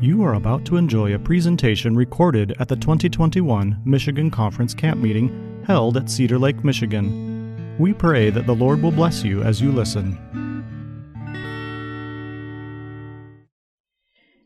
[0.00, 5.62] You are about to enjoy a presentation recorded at the 2021 Michigan Conference Camp Meeting
[5.66, 7.76] held at Cedar Lake, Michigan.
[7.78, 10.18] We pray that the Lord will bless you as you listen.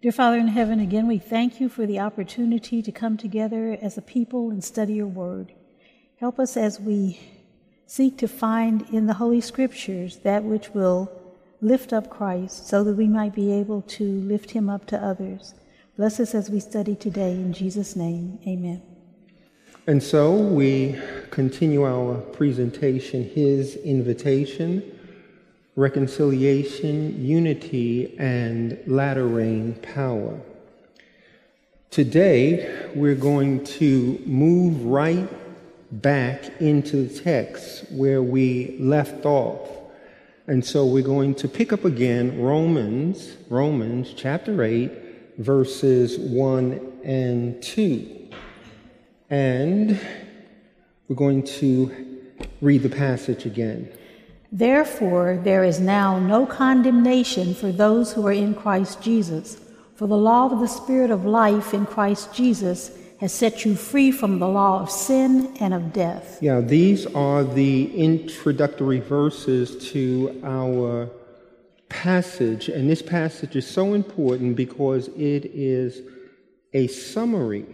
[0.01, 3.99] Dear Father in heaven, again we thank you for the opportunity to come together as
[3.99, 5.53] a people and study your word.
[6.21, 7.19] Help us as we
[7.85, 11.11] seek to find in the Holy Scriptures that which will
[11.61, 15.55] lift up Christ so that we might be able to lift him up to others.
[15.97, 17.33] Bless us as we study today.
[17.33, 18.83] In Jesus' name, amen.
[19.89, 20.97] And so we
[21.31, 24.83] continue our presentation, His Invitation,
[25.77, 30.39] Reconciliation, Unity, and Latter Rain Power.
[31.91, 35.27] Today, we're going to move right
[35.91, 39.78] back into the text where we left off
[40.49, 44.91] and so we're going to pick up again Romans, Romans chapter 8,
[45.37, 48.31] verses 1 and 2.
[49.29, 50.01] And
[51.07, 53.93] we're going to read the passage again.
[54.51, 59.61] Therefore, there is now no condemnation for those who are in Christ Jesus.
[59.97, 64.13] For the law of the Spirit of life in Christ Jesus has set you free
[64.13, 66.39] from the law of sin and of death.
[66.41, 71.11] Yeah, these are the introductory verses to our
[71.89, 72.69] passage.
[72.69, 76.03] And this passage is so important because it is
[76.73, 77.67] a summary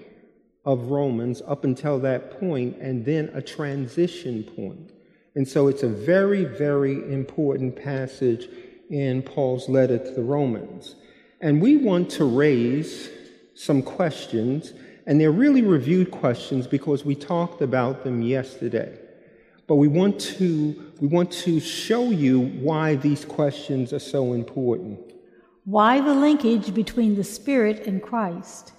[0.64, 4.92] of Romans up until that point and then a transition point.
[5.34, 8.48] And so it's a very, very important passage
[8.88, 10.94] in Paul's letter to the Romans.
[11.40, 13.10] And we want to raise
[13.54, 14.72] some questions
[15.06, 18.98] and they're really reviewed questions because we talked about them yesterday.
[19.66, 24.98] But we want to, we want to show you why these questions are so important.
[25.64, 28.72] Why the linkage between the Spirit and Christ?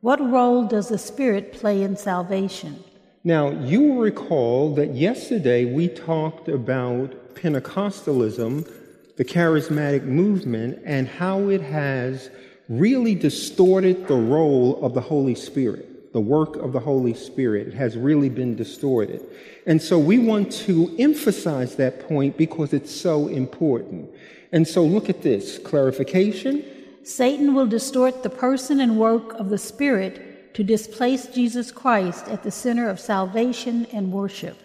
[0.00, 2.82] What role does the Spirit play in salvation?
[3.22, 8.68] Now, you will recall that yesterday we talked about Pentecostalism,
[9.16, 12.30] the charismatic movement, and how it has
[12.68, 17.68] really distorted the role of the Holy Spirit, the work of the Holy Spirit.
[17.68, 19.24] It has really been distorted.
[19.66, 24.10] And so we want to emphasize that point because it's so important.
[24.52, 26.64] And so look at this clarification.
[27.04, 32.42] Satan will distort the person and work of the Spirit to displace Jesus Christ at
[32.42, 34.56] the center of salvation and worship,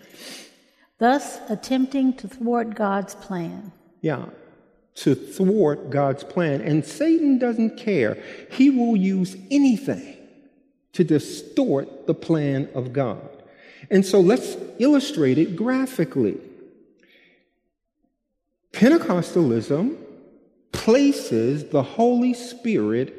[0.99, 3.71] thus attempting to thwart God's plan.
[4.01, 4.25] Yeah,
[4.97, 6.61] to thwart God's plan.
[6.61, 8.17] And Satan doesn't care.
[8.51, 10.15] He will use anything
[10.93, 13.29] to distort the plan of God.
[13.91, 16.37] And so let's illustrate it graphically.
[18.73, 19.97] Pentecostalism
[20.71, 23.13] places the Holy Spirit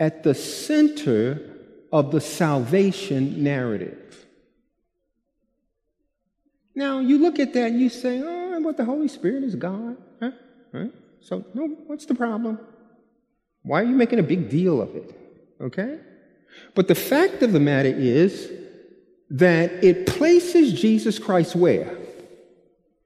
[0.00, 1.40] at the center
[1.92, 4.26] of the salvation narrative.
[6.74, 9.96] Now, you look at that and you say, oh, but the Holy Spirit is God.
[10.74, 10.92] Right?
[11.20, 12.58] So, no, what's the problem?
[13.62, 15.14] Why are you making a big deal of it?
[15.60, 16.00] Okay?
[16.74, 18.52] But the fact of the matter is
[19.30, 21.96] that it places Jesus Christ where?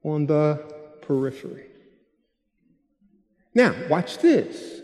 [0.02, 0.64] On the
[1.02, 1.66] periphery.
[3.54, 4.80] Now, watch this.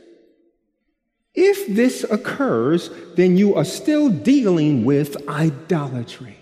[1.35, 6.37] If this occurs, then you are still dealing with idolatry.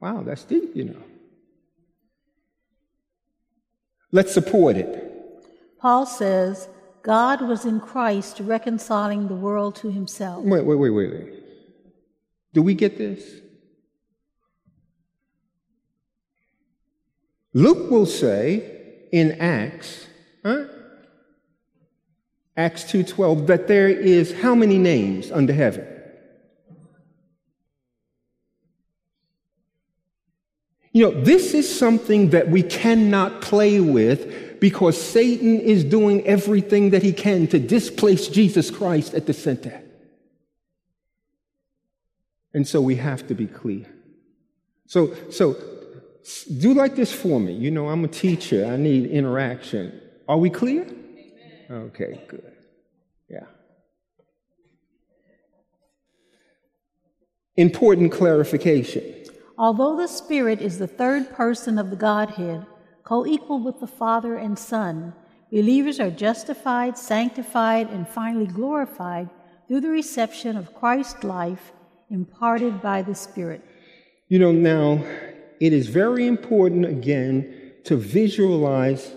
[0.00, 1.02] Wow, that's deep, you know.
[4.12, 5.02] Let's support it.
[5.80, 6.68] Paul says,
[7.02, 10.44] God was in Christ reconciling the world to himself.
[10.44, 11.32] Wait, wait, wait, wait, wait.
[12.52, 13.22] Do we get this?
[17.52, 20.06] Luke will say in Acts,
[20.44, 20.64] huh?
[22.56, 25.86] Acts 2:12 that there is how many names under heaven?
[30.96, 36.88] You know, this is something that we cannot play with because Satan is doing everything
[36.88, 39.82] that he can to displace Jesus Christ at the center.
[42.54, 43.84] And so we have to be clear.
[44.86, 45.58] So, so
[46.56, 47.52] do like this for me.
[47.52, 48.64] You know, I'm a teacher.
[48.64, 50.00] I need interaction.
[50.26, 50.84] Are we clear?
[50.84, 51.90] Amen.
[51.92, 52.54] Okay, good.
[53.28, 53.44] Yeah.
[57.54, 59.12] Important clarification.
[59.58, 62.66] Although the Spirit is the third person of the Godhead,
[63.04, 65.14] co equal with the Father and Son,
[65.50, 69.30] believers are justified, sanctified, and finally glorified
[69.66, 71.72] through the reception of Christ's life
[72.10, 73.62] imparted by the Spirit.
[74.28, 75.04] You know, now,
[75.60, 79.14] it is very important again to visualize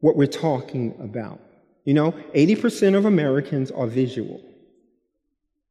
[0.00, 1.40] what we're talking about.
[1.84, 4.40] You know, 80% of Americans are visual.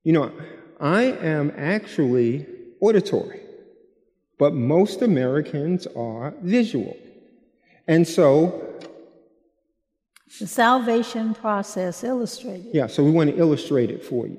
[0.03, 0.31] You know,
[0.79, 2.45] I am actually
[2.81, 3.41] auditory,
[4.37, 6.95] but most Americans are visual.
[7.87, 8.63] And so.
[10.39, 12.67] The salvation process illustrated.
[12.73, 14.37] Yeah, so we want to illustrate it for you.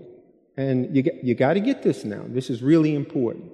[0.56, 2.24] And you, you got to get this now.
[2.26, 3.50] This is really important.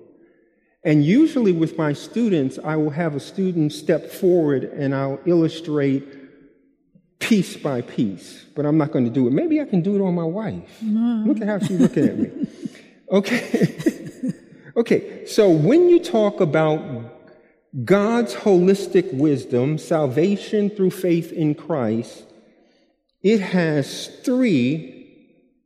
[0.84, 6.04] And usually with my students, I will have a student step forward and I'll illustrate
[7.20, 8.44] piece by piece.
[8.54, 9.32] But I'm not going to do it.
[9.32, 10.78] Maybe I can do it on my wife.
[10.84, 11.28] Mm-hmm.
[11.28, 12.30] Look at how she's looking at me.
[13.10, 13.76] Okay.
[14.76, 16.80] okay, so when you talk about
[17.84, 22.24] God's holistic wisdom, salvation through faith in Christ,
[23.22, 24.94] it has three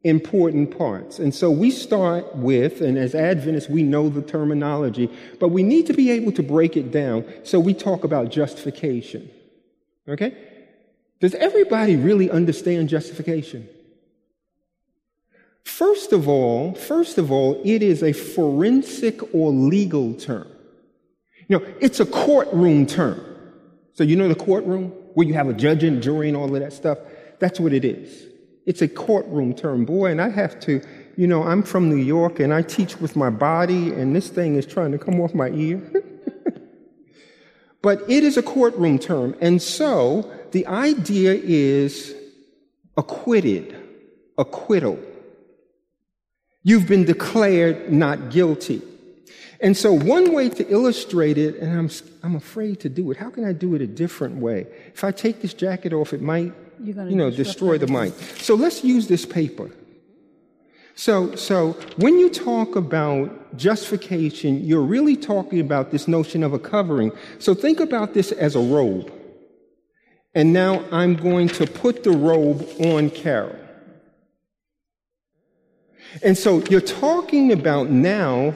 [0.04, 1.18] important parts.
[1.18, 5.10] And so we start with, and as Adventists, we know the terminology,
[5.40, 7.24] but we need to be able to break it down.
[7.42, 9.30] So we talk about justification.
[10.08, 10.36] Okay?
[11.20, 13.68] Does everybody really understand justification?
[15.68, 20.48] First of all, first of all, it is a forensic or legal term.
[21.46, 23.20] You know, it's a courtroom term.
[23.92, 26.58] So you know the courtroom where you have a judge and jury and all of
[26.60, 26.98] that stuff?
[27.38, 28.24] That's what it is.
[28.64, 30.80] It's a courtroom term, boy, and I have to,
[31.16, 34.56] you know, I'm from New York and I teach with my body, and this thing
[34.56, 35.82] is trying to come off my ear.
[37.82, 42.14] but it is a courtroom term, and so the idea is
[42.96, 43.76] acquitted,
[44.38, 44.98] acquittal.
[46.62, 48.82] You've been declared not guilty.
[49.60, 51.90] And so, one way to illustrate it, and I'm,
[52.22, 54.66] I'm afraid to do it, how can I do it a different way?
[54.94, 58.12] If I take this jacket off, it might you know, destroy the mic.
[58.36, 59.70] So let's use this paper.
[60.94, 66.58] So, so when you talk about justification, you're really talking about this notion of a
[66.58, 67.12] covering.
[67.38, 69.12] So think about this as a robe.
[70.34, 73.57] And now I'm going to put the robe on Carol.
[76.22, 78.54] And so you're talking about now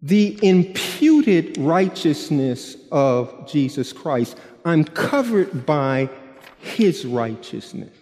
[0.00, 4.36] the imputed righteousness of Jesus Christ.
[4.64, 6.10] I'm covered by
[6.58, 7.96] his righteousness.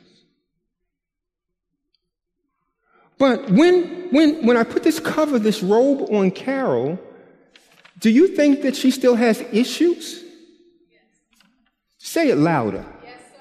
[3.18, 6.98] But when, when, when I put this cover, this robe on Carol,
[7.98, 10.22] do you think that she still has issues?
[10.90, 11.02] Yes.
[11.98, 12.86] Say it louder.
[13.04, 13.38] Yes, sir.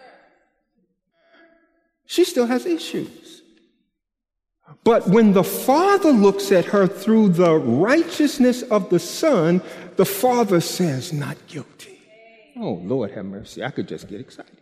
[2.06, 3.29] She still has issues.
[4.84, 9.62] But when the Father looks at her through the righteousness of the Son,
[9.98, 12.00] the Father says, Not guilty.
[12.58, 13.64] Oh, Lord have mercy.
[13.64, 14.58] I could just get excited.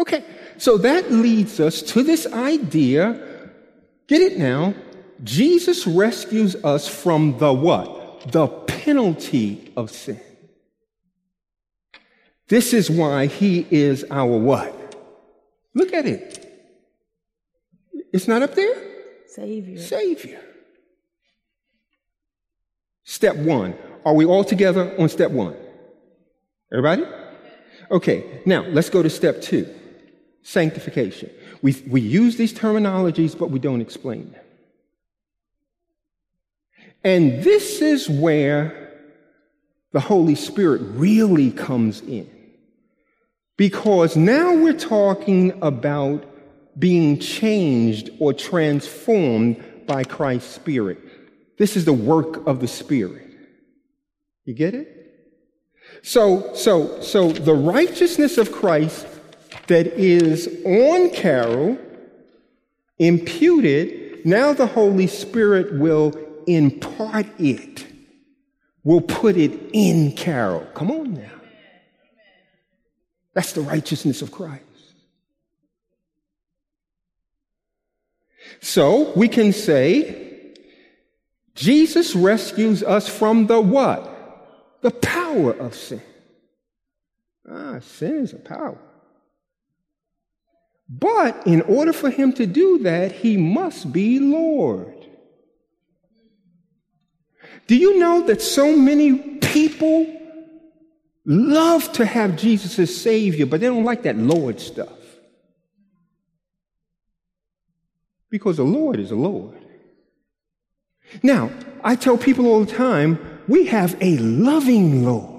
[0.00, 0.24] Okay,
[0.58, 3.50] so that leads us to this idea.
[4.06, 4.74] Get it now?
[5.24, 8.30] Jesus rescues us from the what?
[8.30, 10.20] The penalty of sin.
[12.48, 14.74] This is why he is our what?
[15.74, 16.47] Look at it.
[18.12, 18.76] It's not up there?
[19.26, 19.78] Savior.
[19.78, 20.40] Savior.
[23.04, 23.74] Step one.
[24.04, 25.56] Are we all together on step one?
[26.72, 27.04] Everybody?
[27.90, 29.74] Okay, now let's go to step two
[30.42, 31.30] sanctification.
[31.60, 34.44] We, we use these terminologies, but we don't explain them.
[37.04, 38.92] And this is where
[39.92, 42.28] the Holy Spirit really comes in.
[43.56, 46.24] Because now we're talking about
[46.78, 50.98] being changed or transformed by Christ's Spirit.
[51.58, 53.26] This is the work of the Spirit.
[54.44, 54.94] You get it?
[56.02, 59.06] So, so, so the righteousness of Christ
[59.66, 61.78] that is on Carol,
[62.98, 66.12] imputed, now the Holy Spirit will
[66.46, 67.86] impart it,
[68.84, 70.66] will put it in Carol.
[70.74, 71.30] Come on now.
[73.34, 74.64] That's the righteousness of Christ.
[78.60, 80.54] So we can say,
[81.54, 84.78] Jesus rescues us from the what?
[84.82, 86.02] The power of sin.
[87.50, 88.78] Ah, sin is a power.
[90.88, 94.94] But in order for him to do that, he must be Lord.
[97.66, 100.06] Do you know that so many people
[101.26, 104.97] love to have Jesus as Savior, but they don't like that Lord stuff?
[108.30, 109.58] Because the Lord is a Lord.
[111.22, 111.50] Now,
[111.82, 113.18] I tell people all the time,
[113.48, 115.38] we have a loving Lord.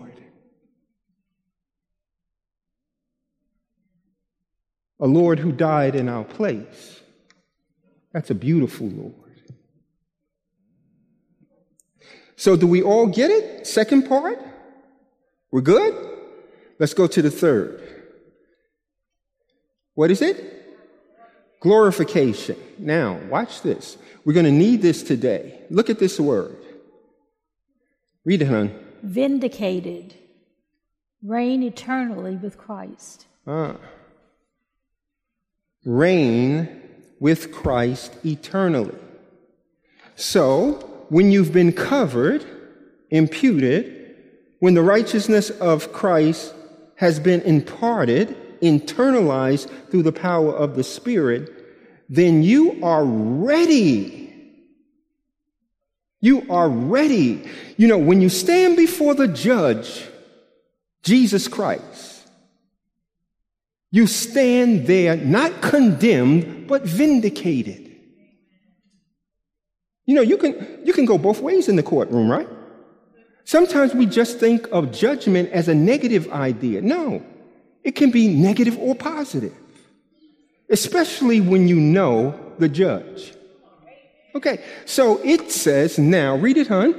[4.99, 7.01] a Lord who died in our place.
[8.11, 9.13] That's a beautiful Lord.
[12.35, 13.67] So, do we all get it?
[13.67, 14.39] Second part?
[15.51, 15.93] We're good?
[16.79, 17.81] Let's go to the third.
[19.93, 20.58] What is it?
[21.59, 22.55] Glorification.
[22.77, 23.97] Now, watch this.
[24.23, 25.61] We're going to need this today.
[25.69, 26.57] Look at this word.
[28.25, 28.77] Read it, hon.
[29.03, 30.15] Vindicated.
[31.21, 33.25] Reign eternally with Christ.
[33.45, 33.75] Ah.
[35.83, 36.81] Reign
[37.19, 38.95] with Christ eternally.
[40.15, 40.73] So,
[41.09, 42.45] when you've been covered,
[43.09, 44.15] imputed,
[44.59, 46.53] when the righteousness of Christ
[46.95, 51.51] has been imparted, internalized through the power of the Spirit,
[52.09, 54.25] then you are ready.
[56.21, 57.47] You are ready.
[57.77, 60.05] You know, when you stand before the judge,
[61.03, 62.27] Jesus Christ,
[63.91, 67.89] you stand there not condemned, but vindicated.
[70.05, 72.49] You know, you can, you can go both ways in the courtroom, right?
[73.45, 76.81] Sometimes we just think of judgment as a negative idea.
[76.81, 77.23] No,
[77.83, 79.55] it can be negative or positive,
[80.69, 83.33] especially when you know the judge.
[84.35, 86.93] Okay, so it says now, read it, hon.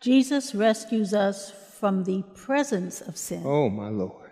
[0.00, 3.42] Jesus rescues us from the presence of sin.
[3.44, 4.30] Oh, my Lord.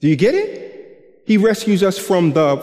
[0.00, 1.22] Do you get it?
[1.26, 2.56] He rescues us from the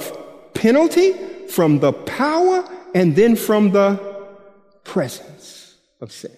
[0.54, 1.14] penalty,
[1.50, 2.64] from the power,
[2.94, 4.00] and then from the
[4.84, 6.38] presence of sin.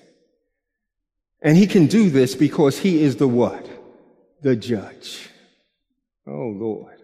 [1.42, 3.70] And he can do this because he is the what?
[4.46, 5.28] The judge.
[6.28, 7.02] Oh, Lord.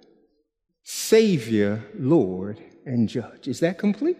[0.84, 3.48] Savior, Lord, and judge.
[3.48, 4.20] Is that complete?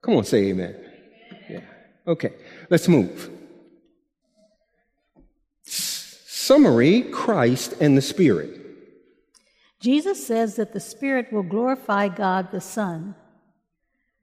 [0.00, 0.74] Come on, say amen.
[1.50, 1.60] Yeah.
[2.06, 2.32] Okay,
[2.70, 3.28] let's move.
[5.64, 8.58] Summary Christ and the Spirit.
[9.78, 13.14] Jesus says that the Spirit will glorify God the Son.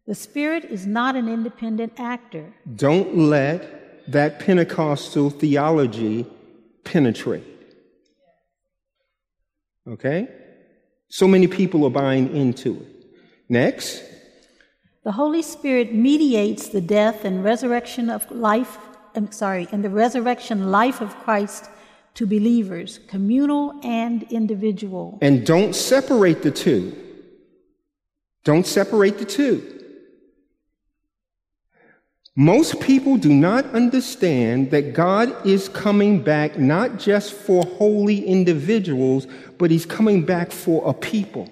[0.08, 2.52] The Spirit is not an independent actor.
[2.76, 6.26] Don't let that Pentecostal theology
[6.84, 7.59] penetrate.
[9.88, 10.28] Okay?
[11.10, 13.06] So many people are buying into it.
[13.50, 14.04] Next.
[15.04, 18.78] The Holy Spirit mediates the death and resurrection of life,
[19.16, 21.70] I'm sorry, and the resurrection life of Christ
[22.16, 25.18] to believers, communal and individual.
[25.22, 26.96] And don't separate the two.
[28.44, 29.79] Don't separate the two.
[32.36, 39.28] Most people do not understand that God is coming back not just for holy individuals,
[39.58, 41.52] but He's coming back for a people.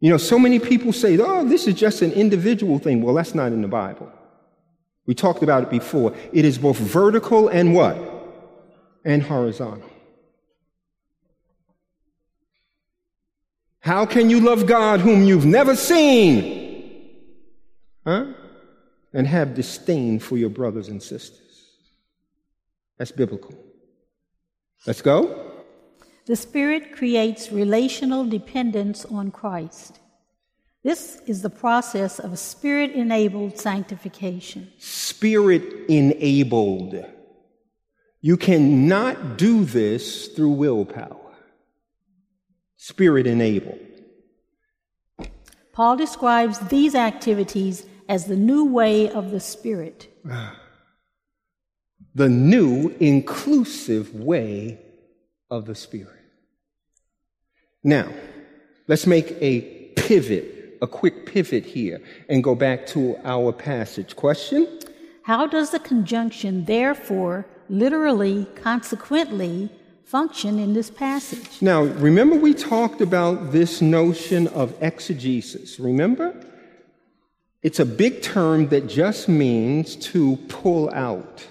[0.00, 3.02] You know, so many people say, oh, this is just an individual thing.
[3.02, 4.12] Well, that's not in the Bible.
[5.06, 6.14] We talked about it before.
[6.32, 7.96] It is both vertical and what?
[9.04, 9.88] And horizontal.
[13.80, 16.57] How can you love God whom you've never seen?
[18.06, 18.26] Huh?
[19.12, 21.72] And have disdain for your brothers and sisters.
[22.98, 23.54] That's biblical.
[24.86, 25.64] Let's go.
[26.26, 29.98] The Spirit creates relational dependence on Christ.
[30.84, 34.72] This is the process of spirit enabled sanctification.
[34.78, 37.04] Spirit enabled.
[38.20, 41.34] You cannot do this through willpower.
[42.76, 43.80] Spirit enabled.
[45.78, 50.08] Paul describes these activities as the new way of the Spirit.
[52.16, 54.80] The new inclusive way
[55.52, 56.18] of the Spirit.
[57.84, 58.12] Now,
[58.88, 59.60] let's make a
[59.94, 64.16] pivot, a quick pivot here, and go back to our passage.
[64.16, 64.80] Question?
[65.22, 69.70] How does the conjunction therefore, literally, consequently,
[70.08, 71.60] function in this passage?
[71.60, 75.78] Now, remember we talked about this notion of exegesis.
[75.78, 76.34] Remember?
[77.62, 81.46] It's a big term that just means to pull out.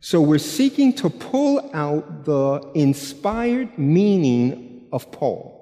[0.00, 5.52] So we're seeking to pull out the inspired meaning of Paul.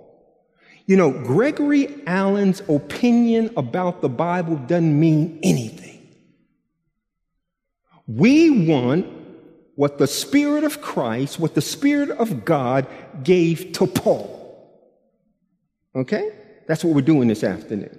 [0.86, 6.00] You know, Gregory Allen's opinion about the Bible doesn't mean anything.
[8.06, 9.13] We want
[9.76, 12.86] what the Spirit of Christ, what the Spirit of God
[13.22, 14.40] gave to Paul.
[15.94, 16.30] Okay?
[16.66, 17.98] That's what we're doing this afternoon.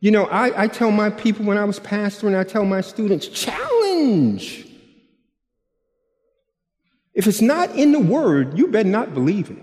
[0.00, 3.26] You know, I, I tell my people when I was pastoring, I tell my students,
[3.26, 4.66] challenge.
[7.14, 9.58] If it's not in the Word, you better not believe it.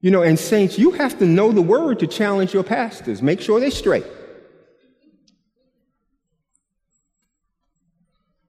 [0.00, 3.20] You know, and saints, you have to know the Word to challenge your pastors.
[3.20, 4.06] Make sure they're straight.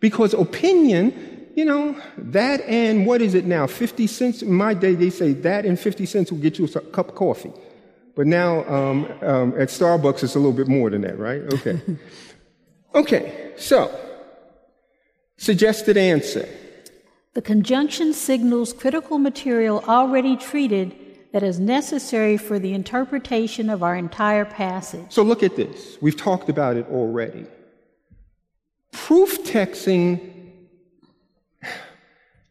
[0.01, 3.67] Because opinion, you know, that and what is it now?
[3.67, 4.41] 50 cents?
[4.41, 7.15] In my day, they say that and 50 cents will get you a cup of
[7.15, 7.53] coffee.
[8.15, 11.41] But now um, um, at Starbucks, it's a little bit more than that, right?
[11.53, 11.81] Okay.
[12.95, 13.89] okay, so
[15.37, 16.49] suggested answer.
[17.33, 20.93] The conjunction signals critical material already treated
[21.31, 25.05] that is necessary for the interpretation of our entire passage.
[25.09, 25.97] So look at this.
[26.01, 27.45] We've talked about it already.
[28.91, 30.33] Proof texting,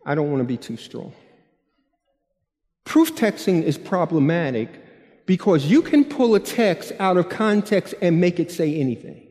[0.04, 1.12] I don't want to be too strong.
[2.84, 4.68] Proof texting is problematic
[5.26, 9.28] because you can pull a text out of context and make it say anything.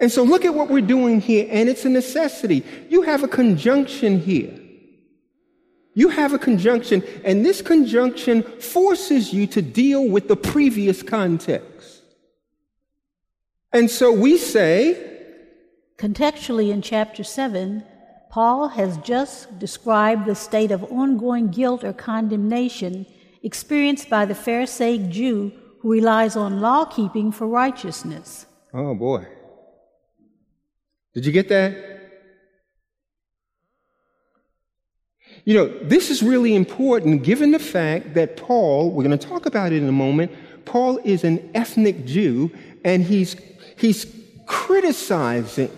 [0.00, 2.64] And so look at what we're doing here, and it's a necessity.
[2.88, 4.58] You have a conjunction here.
[5.94, 11.73] You have a conjunction, and this conjunction forces you to deal with the previous context.
[13.74, 15.10] And so we say,
[15.98, 17.84] Contextually, in chapter 7,
[18.30, 23.06] Paul has just described the state of ongoing guilt or condemnation
[23.42, 28.46] experienced by the Pharisaic Jew who relies on law keeping for righteousness.
[28.72, 29.26] oh boy.
[31.12, 31.94] Did you get that?
[35.44, 39.46] You know, this is really important given the fact that Paul, we're going to talk
[39.46, 40.32] about it in a moment,
[40.64, 42.50] Paul is an ethnic Jew
[42.84, 43.36] and he's,
[43.76, 44.06] he's
[44.46, 45.70] criticizing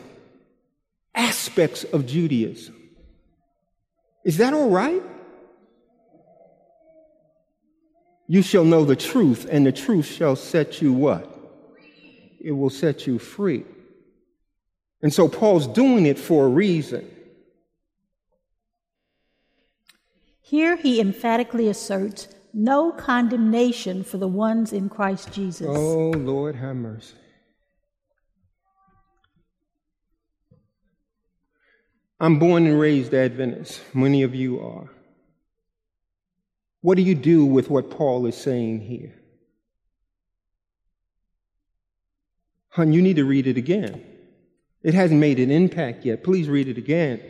[1.15, 2.75] aspects of Judaism.
[4.25, 5.03] Is that all right?
[8.29, 11.33] You shall know the truth, and the truth shall set you what?
[12.41, 13.65] It will set you free.
[15.03, 17.09] And so Paul's doing it for a reason.
[20.41, 25.67] Here he emphatically asserts no condemnation for the ones in Christ Jesus.
[25.69, 27.15] Oh, Lord, have mercy.
[32.19, 33.81] I'm born and raised Adventist.
[33.95, 34.89] Many of you are.
[36.81, 39.13] What do you do with what Paul is saying here?
[42.71, 44.05] Hun, you need to read it again.
[44.83, 46.23] It hasn't made an impact yet.
[46.23, 47.21] Please read it again.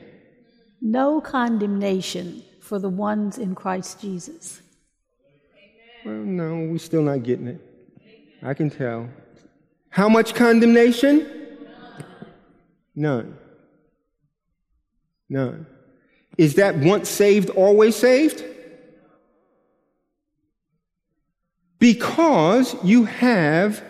[0.81, 4.61] No condemnation for the ones in Christ Jesus.
[6.05, 7.61] Well, no, we're still not getting it.
[8.43, 9.09] I can tell.
[9.89, 11.27] How much condemnation?
[12.95, 13.39] None.
[15.29, 15.67] None.
[16.39, 18.45] Is that once saved, always saved?
[21.79, 23.83] Because you have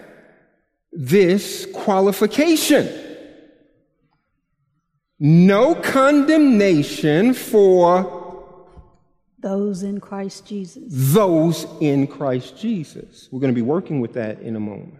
[0.92, 2.88] this qualification.
[5.18, 8.66] No condemnation for
[9.38, 10.83] Those in Christ Jesus.
[10.88, 13.29] those in Christ Jesus.
[13.31, 14.94] We're going to be working with that in a moment.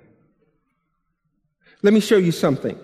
[1.83, 2.79] Let me show you something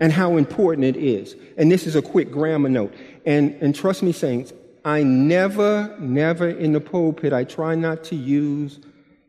[0.00, 1.36] and how important it is.
[1.56, 2.94] And this is a quick grammar note.
[3.26, 4.52] And, and trust me, saints,
[4.84, 8.78] I never, never in the pulpit, I try not to use,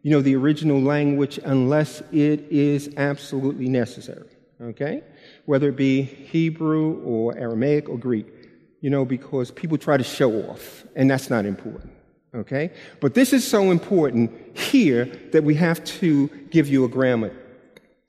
[0.04, 4.30] you know, the original language unless it is absolutely necessary.
[4.62, 5.04] Okay?
[5.46, 8.28] Whether it be Hebrew or Aramaic or Greek,
[8.82, 11.92] you know, because people try to show off, and that's not important.
[12.34, 12.72] Okay?
[13.02, 17.36] But this is so important here that we have to give you a grammar,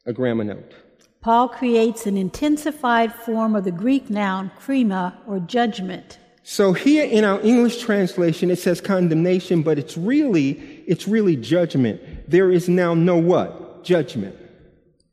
[0.07, 0.75] a grammar note.
[1.21, 6.19] Paul creates an intensified form of the Greek noun krima or judgment.
[6.43, 10.53] So here in our English translation, it says condemnation, but it's really,
[10.87, 12.01] it's really judgment.
[12.31, 13.85] There is now no what?
[13.85, 14.35] Judgment.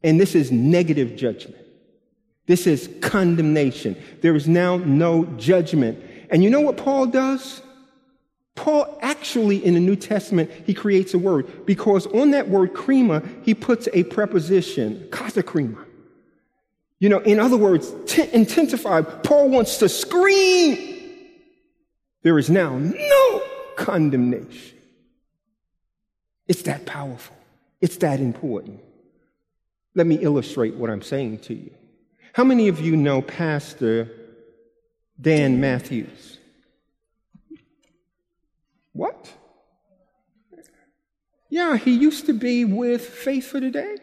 [0.01, 1.57] And this is negative judgment.
[2.45, 3.97] This is condemnation.
[4.21, 6.01] There is now no judgment.
[6.29, 7.61] And you know what Paul does?
[8.55, 13.27] Paul actually in the New Testament, he creates a word because on that word krima,
[13.43, 15.83] he puts a preposition, katakrima.
[16.99, 19.23] You know, in other words, t- intensified.
[19.23, 20.95] Paul wants to scream.
[22.23, 23.41] There is now no
[23.75, 24.77] condemnation.
[26.47, 27.35] It's that powerful.
[27.81, 28.79] It's that important.
[29.93, 31.71] Let me illustrate what I'm saying to you.
[32.33, 34.09] How many of you know Pastor
[35.19, 36.37] Dan Matthews?
[38.93, 39.31] What?
[41.49, 43.97] Yeah, he used to be with Faith for Today.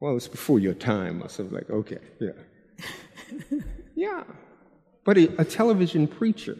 [0.00, 1.20] Well, it's before your time.
[1.22, 2.30] I was like, okay, yeah.
[3.94, 4.24] yeah.
[5.04, 6.56] But a, a television preacher.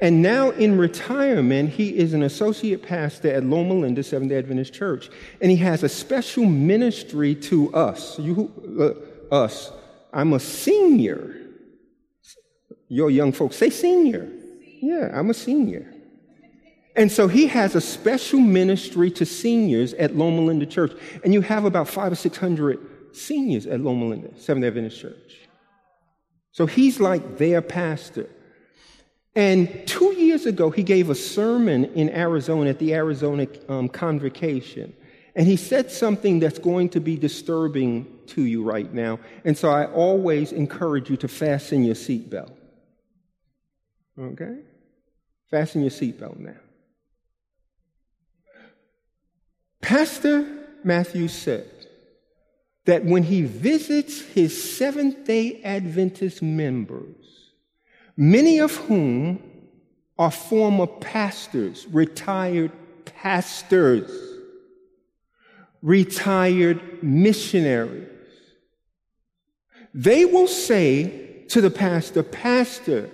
[0.00, 4.72] And now in retirement, he is an associate pastor at Loma Linda Seventh day Adventist
[4.72, 5.08] Church.
[5.40, 8.18] And he has a special ministry to us.
[8.18, 8.50] You,
[9.30, 9.70] uh, us.
[10.12, 11.36] I'm a senior.
[12.88, 14.30] Your young folks, say senior.
[14.80, 15.93] Yeah, I'm a senior.
[16.96, 20.92] And so he has a special ministry to seniors at Loma Linda Church.
[21.24, 22.78] And you have about five or six hundred
[23.12, 25.38] seniors at Loma Linda, Seventh Adventist Church.
[26.52, 28.28] So he's like their pastor.
[29.34, 34.94] And two years ago, he gave a sermon in Arizona at the Arizona um, Convocation.
[35.34, 39.18] And he said something that's going to be disturbing to you right now.
[39.44, 42.52] And so I always encourage you to fasten your seatbelt.
[44.16, 44.58] Okay?
[45.50, 46.54] Fasten your seatbelt now.
[49.84, 50.46] Pastor
[50.82, 51.68] Matthew said
[52.86, 57.52] that when he visits his Seventh day Adventist members,
[58.16, 59.42] many of whom
[60.18, 62.72] are former pastors, retired
[63.04, 64.10] pastors,
[65.82, 68.08] retired missionaries.
[69.92, 73.10] They will say to the pastor, Pastor,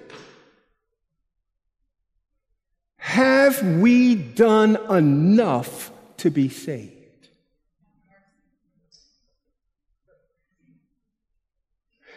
[2.97, 5.90] have we done enough
[6.21, 6.97] to be saved?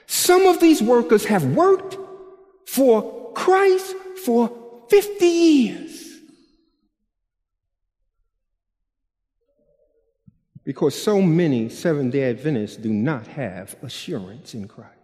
[0.05, 1.97] Some of these workers have worked
[2.67, 6.19] for Christ for 50 years.
[10.63, 15.02] Because so many Seventh day Adventists do not have assurance in Christ.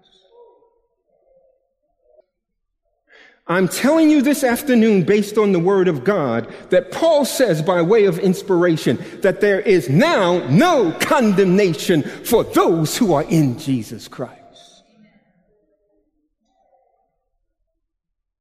[3.49, 7.81] I'm telling you this afternoon, based on the Word of God, that Paul says by
[7.81, 14.07] way of inspiration that there is now no condemnation for those who are in Jesus
[14.07, 14.35] Christ.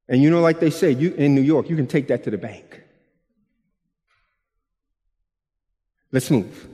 [0.07, 2.31] And you know, like they say you, in New York, you can take that to
[2.31, 2.83] the bank.
[6.11, 6.67] Let's move.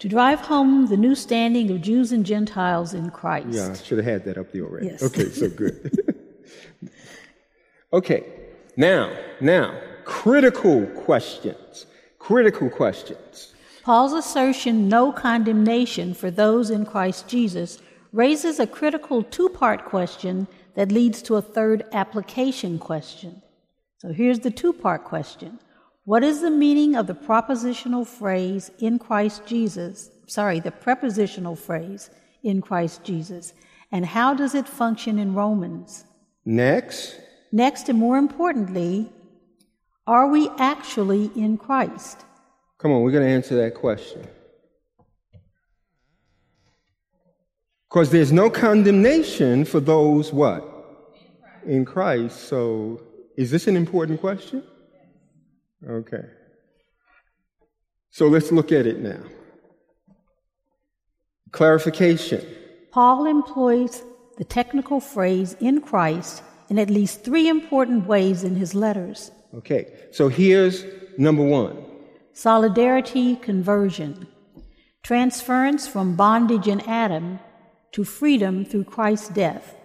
[0.00, 3.48] To drive home the new standing of Jews and Gentiles in Christ.
[3.50, 4.86] Yeah, I should have had that up there already.
[4.86, 5.04] Yes.
[5.04, 6.10] Okay, so good.
[7.92, 8.24] okay,
[8.76, 11.86] now, now, critical questions.
[12.18, 13.54] Critical questions.
[13.82, 17.80] Paul's assertion, no condemnation for those in Christ Jesus,
[18.12, 23.42] raises a critical two part question that leads to a third application question.
[23.98, 25.58] So here's the two part question
[26.04, 30.10] What is the meaning of the propositional phrase in Christ Jesus?
[30.26, 32.10] Sorry, the prepositional phrase
[32.42, 33.52] in Christ Jesus.
[33.92, 36.04] And how does it function in Romans?
[36.44, 37.18] Next.
[37.52, 39.10] Next, and more importantly,
[40.06, 42.24] are we actually in Christ?
[42.78, 44.26] Come on, we're going to answer that question.
[47.88, 50.68] Because there's no condemnation for those what?
[51.64, 52.48] In Christ.
[52.48, 53.00] So
[53.36, 54.64] is this an important question?
[55.88, 56.24] Okay.
[58.10, 59.20] So let's look at it now.
[61.52, 62.44] Clarification.
[62.90, 64.02] Paul employs
[64.36, 69.30] the technical phrase in Christ in at least three important ways in his letters.
[69.54, 70.84] Okay, so here's
[71.18, 71.76] number one
[72.32, 74.26] solidarity conversion,
[75.02, 77.38] transference from bondage in Adam
[77.92, 79.76] to freedom through Christ's death.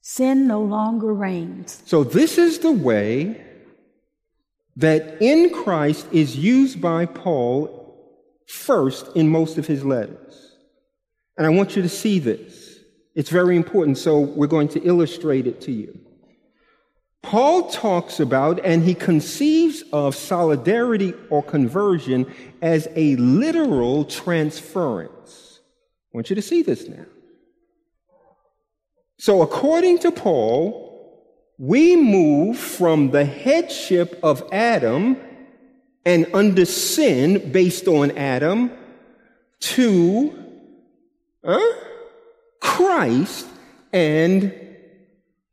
[0.00, 1.82] Sin no longer reigns.
[1.84, 3.44] So, this is the way
[4.76, 7.82] that in Christ is used by Paul
[8.46, 10.56] first in most of his letters.
[11.36, 12.65] And I want you to see this.
[13.16, 15.98] It's very important, so we're going to illustrate it to you.
[17.22, 25.60] Paul talks about and he conceives of solidarity or conversion as a literal transference.
[26.12, 27.06] I want you to see this now.
[29.18, 30.86] So, according to Paul,
[31.58, 35.16] we move from the headship of Adam
[36.04, 38.70] and under sin based on Adam
[39.60, 40.44] to
[41.42, 41.74] huh,
[42.76, 43.46] Christ
[43.90, 44.52] and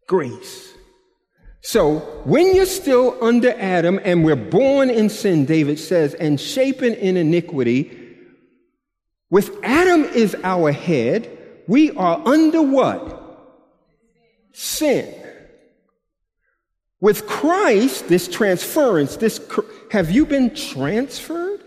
[0.07, 0.73] grace.
[1.61, 6.93] So, when you're still under Adam and we're born in sin, David says, and shapen
[6.95, 7.97] in iniquity,
[9.29, 11.29] with Adam is our head,
[11.65, 13.71] we are under what?
[14.51, 15.15] Sin.
[16.99, 19.39] With Christ, this transference, this
[19.91, 21.61] have you been transferred?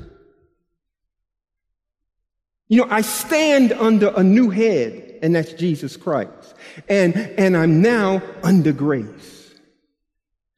[2.69, 6.55] You know, I stand under a new head, and that's Jesus Christ.
[6.89, 9.55] And, and I'm now under grace.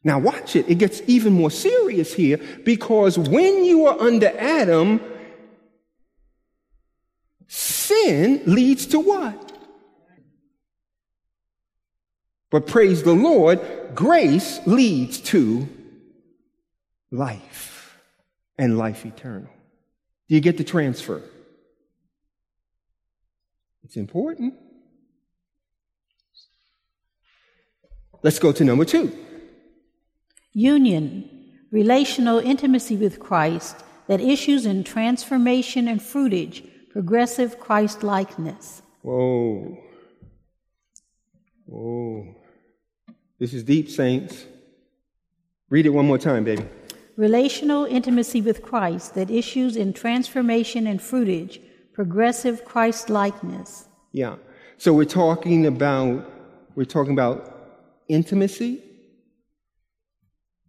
[0.05, 0.69] Now watch it.
[0.69, 5.01] It gets even more serious here because when you are under Adam,
[7.49, 9.53] Sin leads to what?
[12.51, 13.61] But praise the Lord,
[13.95, 15.69] grace leads to
[17.11, 17.99] life
[18.59, 19.51] and life eternal.
[20.29, 21.23] Do you get the transfer?
[23.85, 24.55] It's important.
[28.23, 29.17] Let's go to number two.
[30.53, 31.29] Union,
[31.71, 33.77] relational intimacy with Christ
[34.09, 38.83] that issues in transformation and fruitage progressive Christ likeness.
[39.03, 39.79] Whoa.
[41.67, 42.35] Whoa.
[43.39, 44.47] This is deep, saints.
[45.71, 46.65] Read it one more time, baby.
[47.17, 51.61] Relational intimacy with Christ that issues in transformation and fruitage,
[51.99, 53.89] progressive Christ likeness.
[54.13, 54.37] Yeah.
[54.77, 56.31] So we're talking about
[56.77, 58.81] we're talking about intimacy.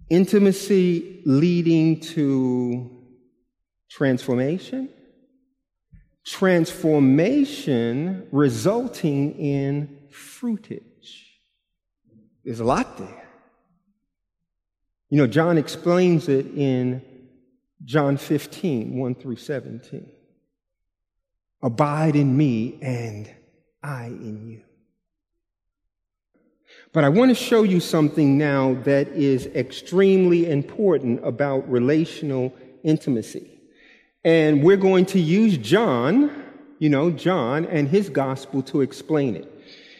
[0.09, 2.89] Intimacy leading to
[3.91, 4.89] transformation.
[6.25, 10.81] Transformation resulting in fruitage.
[12.43, 13.29] There's a lot there.
[15.11, 17.03] You know, John explains it in
[17.85, 20.13] John 15, 1 through 17.
[21.61, 23.29] Abide in me and
[23.83, 24.61] I in you.
[26.91, 33.59] But I want to show you something now that is extremely important about relational intimacy.
[34.23, 36.31] And we're going to use John,
[36.79, 39.51] you know, John and his gospel to explain it.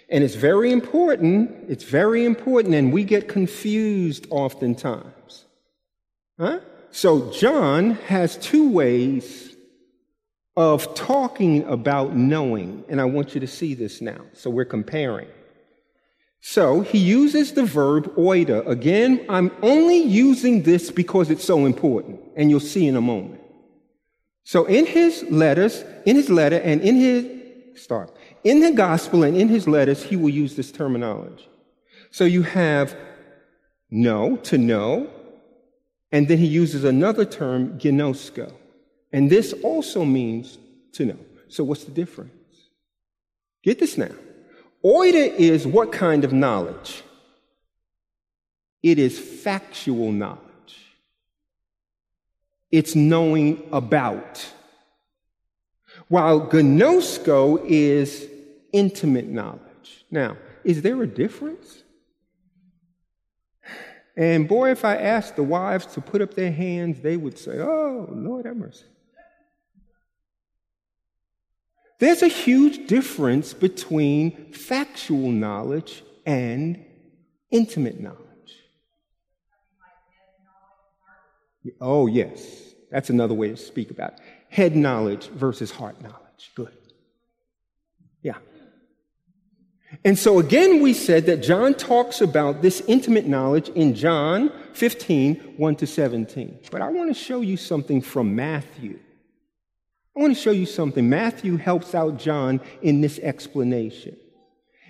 [0.10, 1.70] And it's very important.
[1.70, 5.46] It's very important, and we get confused oftentimes.
[6.40, 6.62] Huh?
[6.90, 9.49] So, John has two ways
[10.60, 14.22] of talking about knowing, and I want you to see this now.
[14.34, 15.30] So, we're comparing.
[16.42, 18.68] So, he uses the verb oida.
[18.68, 23.42] Again, I'm only using this because it's so important, and you'll see in a moment.
[24.44, 27.26] So, in his letters, in his letter, and in his,
[27.82, 31.48] start, in the gospel and in his letters, he will use this terminology.
[32.12, 32.96] So you have
[33.92, 35.10] know, to know,
[36.12, 38.52] and then he uses another term, ginosko.
[39.12, 40.58] And this also means
[40.94, 41.20] to know.
[41.48, 42.32] So what's the difference?
[43.64, 44.12] Get this now.
[44.84, 47.04] Oida is what kind of knowledge?
[48.82, 50.40] It is factual knowledge.
[52.72, 54.46] It's knowing about.
[56.08, 58.28] While ginosko is
[58.72, 60.06] intimate knowledge.
[60.12, 61.84] Now, is there a difference?
[64.16, 67.60] And boy, if I asked the wives to put up their hands, they would say,
[67.60, 68.86] Oh, Lord have mercy.
[72.00, 76.84] There's a huge difference between factual knowledge and
[77.52, 78.20] intimate knowledge.
[81.82, 82.74] Oh, yes.
[82.90, 84.20] That's another way to speak about it.
[84.50, 86.52] Head knowledge versus heart knowledge.
[86.56, 86.76] Good.
[88.24, 88.38] Yeah.
[90.06, 95.56] And so again, we said that John talks about this intimate knowledge in John 15,
[95.58, 96.60] 1 to 17.
[96.72, 99.00] But I want to show you something from Matthew.
[100.16, 101.10] I want to show you something.
[101.10, 104.18] Matthew helps out John in this explanation.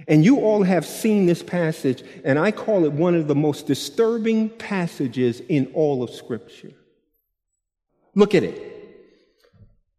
[0.07, 3.67] And you all have seen this passage, and I call it one of the most
[3.67, 6.71] disturbing passages in all of Scripture.
[8.15, 8.65] Look at it.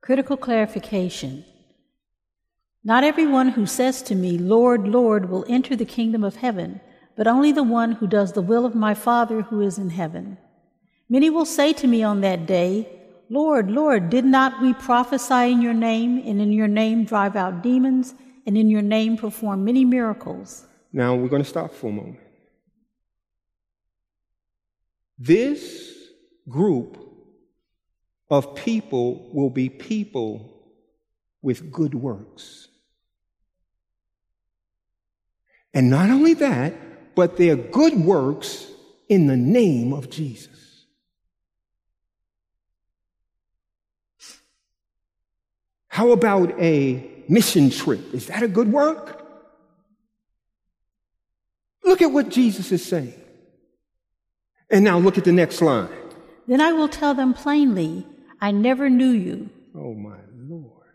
[0.00, 1.44] Critical clarification.
[2.82, 6.80] Not everyone who says to me, Lord, Lord, will enter the kingdom of heaven,
[7.14, 10.38] but only the one who does the will of my Father who is in heaven.
[11.08, 12.99] Many will say to me on that day,
[13.32, 17.62] Lord, Lord, did not we prophesy in your name, and in your name drive out
[17.62, 18.12] demons,
[18.44, 20.66] and in your name perform many miracles?
[20.92, 22.18] Now we're going to stop for a moment.
[25.16, 25.94] This
[26.48, 26.98] group
[28.28, 30.64] of people will be people
[31.40, 32.66] with good works.
[35.72, 38.66] And not only that, but their good works
[39.08, 40.69] in the name of Jesus.
[45.90, 48.14] How about a mission trip?
[48.14, 49.26] Is that a good work?
[51.84, 53.20] Look at what Jesus is saying.
[54.70, 55.90] And now look at the next line.
[56.46, 58.06] Then I will tell them plainly,
[58.40, 59.50] I never knew you.
[59.74, 60.94] Oh my Lord.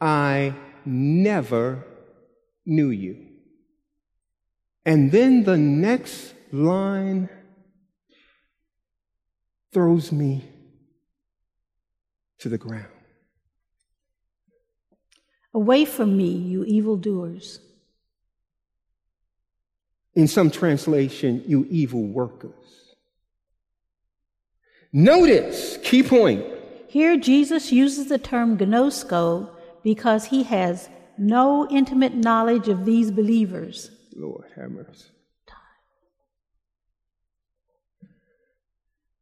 [0.00, 1.86] I never
[2.66, 3.28] knew you.
[4.84, 7.28] And then the next line
[9.72, 10.44] throws me
[12.38, 12.86] to the ground.
[15.52, 17.60] Away from me, you evildoers.
[20.14, 22.52] In some translation, you evil workers.
[24.92, 26.44] Notice, key point.
[26.88, 29.50] Here, Jesus uses the term ginosko
[29.84, 33.90] because he has no intimate knowledge of these believers.
[34.16, 35.10] Lord have mercy.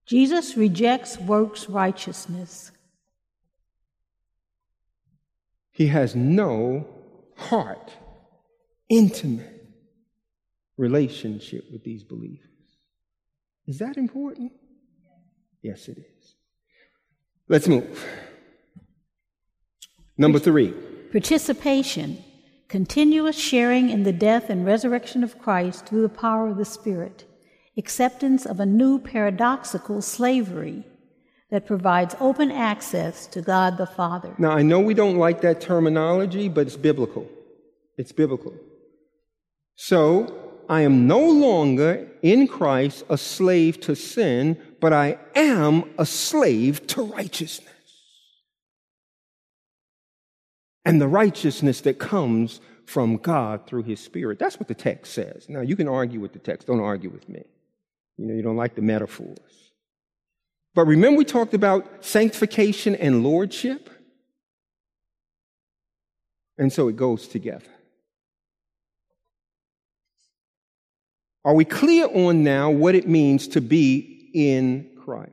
[0.08, 2.72] Jesus rejects works righteousness.
[5.70, 6.86] He has no
[7.36, 7.92] heart,
[8.88, 9.66] intimate
[10.76, 12.46] relationship with these believers.
[13.66, 14.52] Is that important?
[15.62, 16.34] Yes, it is.
[17.48, 18.04] Let's move.
[20.16, 20.72] Number three
[21.12, 22.24] participation.
[22.68, 27.24] continuous sharing in the death and resurrection of Christ through the power of the Spirit,
[27.78, 30.84] acceptance of a new paradoxical slavery
[31.50, 34.34] that provides open access to God the Father.
[34.36, 37.26] Now, I know we don't like that terminology, but it's biblical.
[37.96, 38.54] It's biblical.
[39.76, 40.34] So,
[40.68, 46.86] I am no longer in Christ a slave to sin, but I am a slave
[46.88, 47.72] to righteousness.
[50.84, 54.38] And the righteousness that comes from God through his spirit.
[54.38, 55.46] That's what the text says.
[55.48, 56.66] Now, you can argue with the text.
[56.66, 57.44] Don't argue with me.
[58.18, 59.38] You know, you don't like the metaphors.
[60.74, 63.88] But remember, we talked about sanctification and lordship?
[66.58, 67.70] And so it goes together.
[71.44, 75.32] Are we clear on now what it means to be in Christ?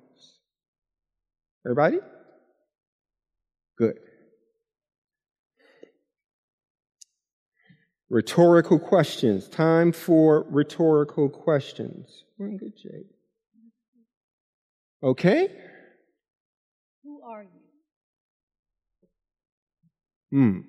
[1.66, 1.98] Everybody?
[3.78, 3.98] Good.
[8.16, 9.50] Rhetorical questions.
[9.50, 12.24] Time for rhetorical questions.
[12.38, 13.12] We're in good shape.
[15.04, 15.50] Okay?
[17.04, 17.50] Who are you?
[20.32, 20.60] Hmm.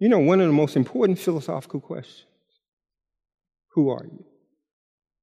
[0.00, 2.26] You know, one of the most important philosophical questions
[3.68, 4.24] who are you?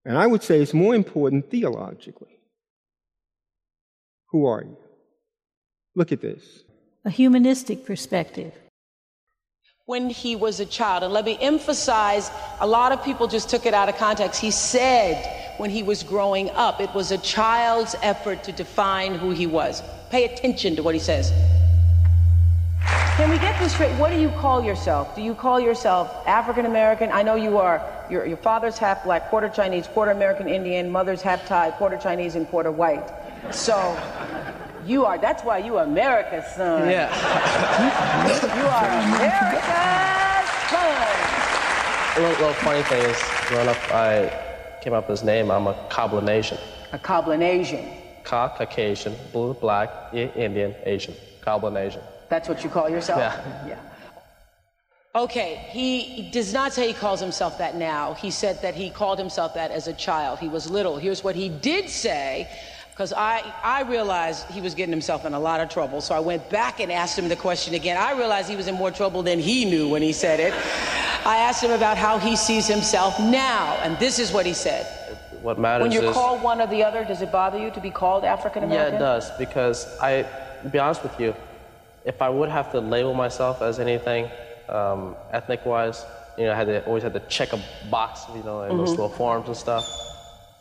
[0.06, 2.40] And I would say it's more important theologically.
[4.28, 4.78] Who are you?
[5.94, 6.64] Look at this.
[7.04, 8.54] A humanistic perspective.
[9.88, 13.66] When he was a child, and let me emphasize, a lot of people just took
[13.66, 14.42] it out of context.
[14.42, 19.32] He said when he was growing up, it was a child's effort to define who
[19.32, 19.82] he was.
[20.10, 21.32] Pay attention to what he says.
[23.16, 23.94] Can we get this straight?
[23.94, 25.16] What do you call yourself?
[25.16, 27.10] Do you call yourself African American?
[27.10, 27.82] I know you are.
[28.10, 32.36] Your, your father's half black, quarter Chinese, quarter American Indian, mother's half Thai, quarter Chinese,
[32.36, 33.10] and quarter white.
[33.52, 33.98] So
[34.88, 35.18] you are.
[35.18, 36.90] That's why you are America's son.
[36.90, 37.10] Yeah.
[38.60, 39.64] you are America's
[40.70, 40.94] son.
[42.16, 45.52] A little, little funny thing is, growing up, I came up with this name.
[45.52, 46.60] I'm a Cablinasian.
[46.94, 48.24] A Cablinasian.
[48.24, 51.14] Ka, Caucasian, blue, black, Indian, Asian.
[51.42, 52.02] Cablinasian.
[52.30, 53.20] That's what you call yourself?
[53.20, 53.68] Yeah.
[53.68, 53.80] Yeah.
[55.16, 58.14] Okay, he does not say he calls himself that now.
[58.14, 60.38] He said that he called himself that as a child.
[60.38, 60.98] He was little.
[60.98, 62.48] Here's what he did say,
[62.98, 66.02] because I, I realized he was getting himself in a lot of trouble.
[66.02, 67.96] So I went back and asked him the question again.
[67.96, 70.52] I realized he was in more trouble than he knew when he said it.
[71.24, 74.88] I asked him about how he sees himself now, and this is what he said.
[75.44, 76.14] What matters When you're is.
[76.16, 78.94] called one or the other, does it bother you to be called African American?
[78.94, 80.24] yeah, it does because I,
[80.64, 81.36] to be honest with you,
[82.04, 84.28] if I would have to label myself as anything,
[84.70, 86.04] um, ethnic-wise,
[86.36, 87.60] you know, I had to always had to check a
[87.92, 90.07] box, you know, in those little forms and stuff.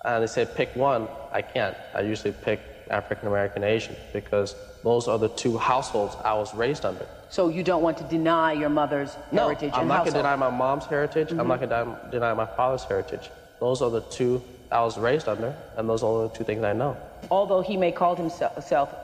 [0.06, 1.08] And they say pick one.
[1.32, 1.76] I can't.
[1.92, 6.84] I usually pick African American Asian because those are the two households I was raised
[6.84, 7.04] under.
[7.28, 10.18] So you don't want to deny your mother's No, heritage I'm and not going to
[10.18, 11.32] deny my mom's heritage.
[11.32, 13.30] I'm not going to deny my father's heritage.
[13.58, 14.40] Those are the two
[14.70, 16.96] I was raised under, and those are the two things I know.
[17.28, 18.54] Although he may call himself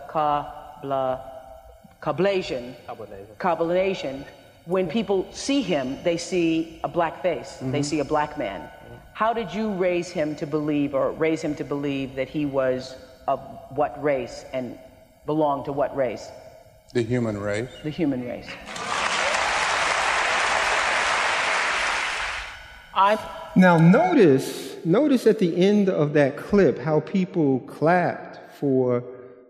[0.08, 1.20] Kabla,
[2.00, 2.74] Kablasian.
[3.40, 4.24] Kabbalanasian,
[4.66, 7.58] when people see him, they see a black face.
[7.60, 8.68] They see a black man.
[9.22, 12.96] How did you raise him to believe, or raise him to believe that he was
[13.28, 14.76] of what race and
[15.26, 16.28] belonged to what race?
[16.92, 17.68] The human race.
[17.84, 18.48] The human race.
[22.96, 23.16] I
[23.54, 29.04] Now, notice, notice at the end of that clip how people clapped for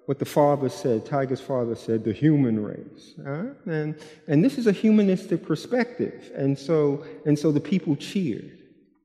[0.05, 3.15] what the father said, Tiger's father said, the human race.
[3.25, 3.45] huh?
[3.65, 6.31] And, and this is a humanistic perspective.
[6.35, 8.59] And so, and so the people cheered.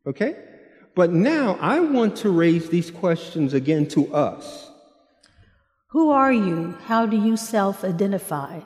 [0.06, 0.36] Okay?
[0.98, 4.72] But now I want to raise these questions again to us.
[5.90, 6.76] Who are you?
[6.86, 8.62] How do you self identify?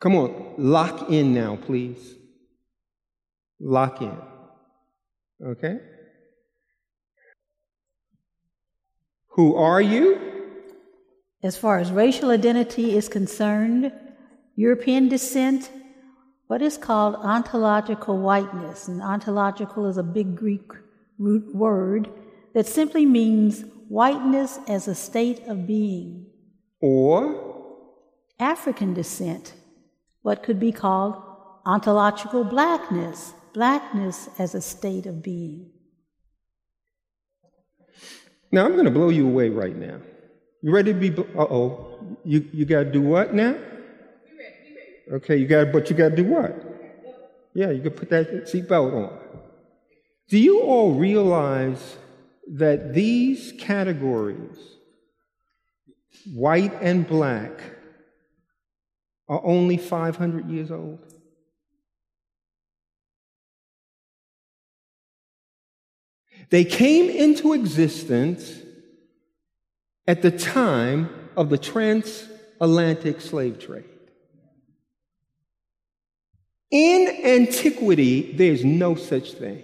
[0.00, 2.14] Come on, lock in now, please.
[3.58, 4.18] Lock in.
[5.42, 5.78] Okay?
[9.28, 10.20] Who are you?
[11.42, 13.92] As far as racial identity is concerned,
[14.56, 15.70] European descent,
[16.48, 20.72] what is called ontological whiteness, and ontological is a big Greek
[21.18, 22.08] root word
[22.54, 26.26] that simply means whiteness as a state of being.
[26.80, 27.56] Or
[28.40, 29.52] African descent,
[30.22, 31.22] what could be called
[31.66, 35.70] ontological blackness, blackness as a state of being.
[38.50, 40.00] now I'm going to blow you away right now.
[40.62, 41.10] You ready to be?
[41.10, 42.18] Uh oh.
[42.24, 43.54] You you got to do what now?
[45.10, 46.54] Okay, you got, but you got to do what?
[47.54, 49.18] Yeah, you can put that seatbelt on.
[50.28, 51.96] Do you all realize
[52.46, 54.58] that these categories,
[56.32, 57.60] white and black,
[59.28, 60.98] are only 500 years old?
[66.50, 68.60] They came into existence
[70.06, 73.84] at the time of the transatlantic slave trade.
[76.70, 79.62] In antiquity, there's no such thing.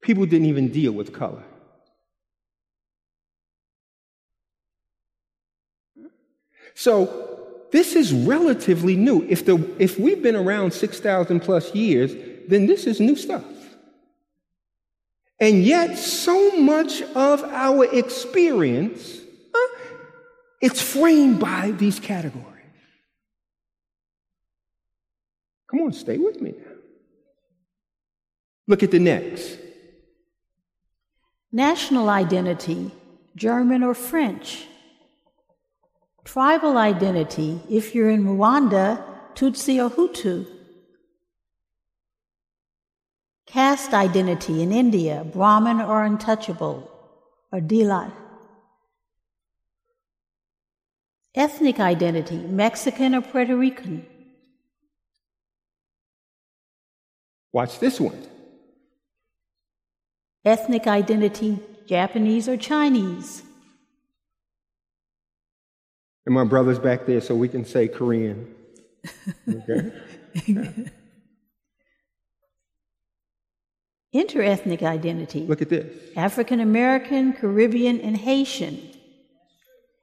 [0.00, 1.44] People didn't even deal with color.
[6.74, 9.26] So this is relatively new.
[9.28, 12.14] If, the, if we've been around 6,000 plus years,
[12.48, 13.44] then this is new stuff.
[15.40, 19.20] And yet, so much of our experience,
[20.60, 22.44] it's framed by these categories.
[25.70, 26.72] Come on, stay with me now.
[28.66, 29.58] Look at the next.
[31.52, 32.90] National identity,
[33.36, 34.66] German or French.
[36.24, 39.02] Tribal identity, if you're in Rwanda,
[39.34, 40.46] Tutsi or Hutu.
[43.46, 46.90] Caste identity in India, Brahmin or untouchable,
[47.50, 48.12] or Dalit.
[51.38, 54.04] Ethnic identity, Mexican or Puerto Rican.
[57.52, 58.26] Watch this one.
[60.44, 63.44] Ethnic identity, Japanese or Chinese.
[66.26, 68.52] And my brother's back there so we can say Korean.
[69.48, 69.92] Okay?
[74.12, 75.46] Interethnic identity.
[75.46, 75.86] Look at this.
[76.16, 78.87] African American, Caribbean, and Haitian.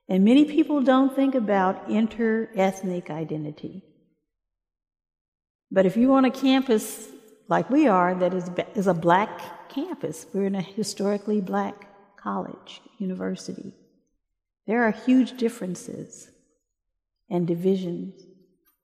[0.07, 3.83] And many people don't think about interethnic identity.
[5.71, 7.09] But if you're on a campus
[7.47, 11.87] like we are, that is, is a black campus, we're in a historically black
[12.17, 13.73] college, university.
[14.67, 16.29] There are huge differences
[17.29, 18.21] and divisions.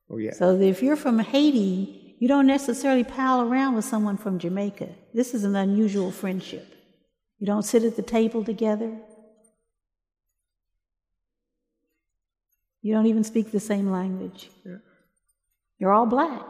[0.10, 0.34] Oh, yeah.
[0.34, 4.90] So if you're from Haiti, you don't necessarily pal around with someone from Jamaica.
[5.14, 6.68] This is an unusual friendship.
[7.40, 8.96] You don't sit at the table together.
[12.82, 14.50] You don't even speak the same language.
[14.66, 14.78] Yeah.
[15.80, 16.44] You're all black.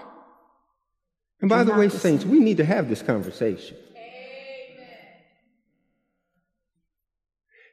[1.42, 2.32] And by You're the way, the Saints, same.
[2.32, 3.76] we need to have this conversation.
[3.92, 4.86] Amen.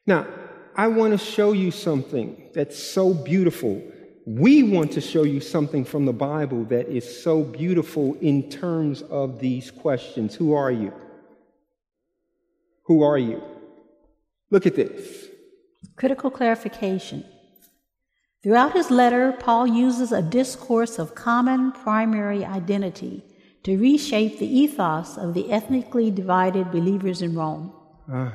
[0.07, 0.27] Now,
[0.75, 3.83] I want to show you something that's so beautiful.
[4.27, 9.03] We want to show you something from the Bible that is so beautiful in terms
[9.03, 10.35] of these questions.
[10.35, 10.93] Who are you?
[12.85, 13.43] Who are you?
[14.51, 15.27] Look at this.
[15.97, 17.25] Critical clarification.
[18.43, 23.25] Throughout his letter, Paul uses a discourse of common primary identity
[23.65, 27.73] to reshape the ethos of the ethnically divided believers in Rome.
[28.11, 28.33] Ah.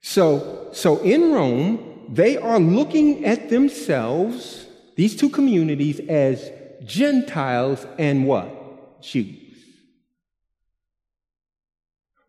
[0.00, 4.66] So, so in Rome, they are looking at themselves,
[4.96, 6.50] these two communities, as
[6.84, 9.00] Gentiles and what?
[9.00, 9.38] Jews.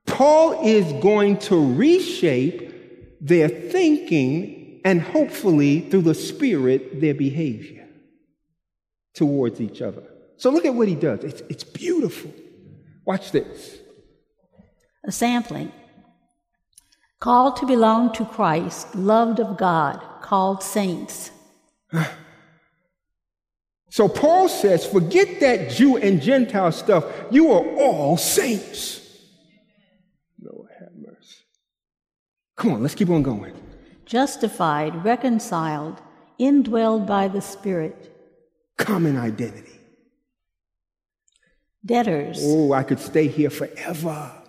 [0.06, 7.88] Paul is going to reshape their thinking and hopefully through the Spirit, their behavior
[9.14, 10.04] towards each other.
[10.38, 11.24] So look at what he does.
[11.24, 12.34] It's, it's beautiful.
[13.06, 13.78] Watch this.
[15.06, 15.72] A sampling.
[17.20, 21.32] Called to belong to Christ, loved of God, called saints.
[23.90, 27.06] So Paul says, forget that Jew and Gentile stuff.
[27.30, 29.00] You are all saints.
[30.42, 31.44] Lord have mercy.
[32.56, 33.54] Come on, let's keep on going.
[34.06, 36.02] Justified, reconciled,
[36.40, 38.10] indwelled by the Spirit.
[38.78, 39.80] Common identity.
[41.86, 42.40] Debtors.
[42.42, 44.44] Oh, I could stay here forever.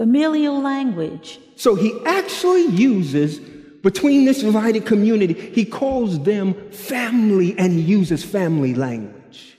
[0.00, 1.38] familial language.
[1.56, 3.38] So he actually uses,
[3.82, 9.58] between this divided community, he calls them family and he uses family language.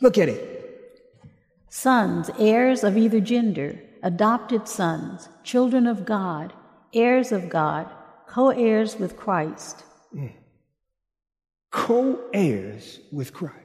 [0.00, 0.48] Look at it.
[1.68, 6.52] Sons, heirs of either gender, adopted sons, children of God,
[6.92, 7.88] heirs of God,
[8.26, 9.84] co heirs with Christ.
[11.70, 13.56] Co heirs with Christ.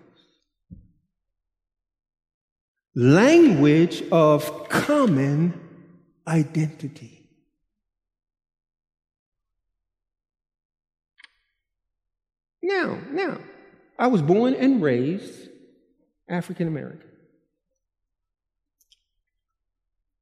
[2.96, 5.60] Language of common
[6.28, 7.18] identity.
[12.64, 13.38] Now, now,
[14.00, 15.50] I was born and raised
[16.28, 17.07] African American.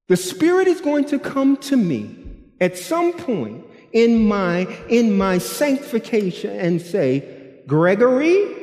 [0.08, 2.16] The Spirit is going to come to me
[2.62, 8.56] at some point in my, in my sanctification and say, Gregory,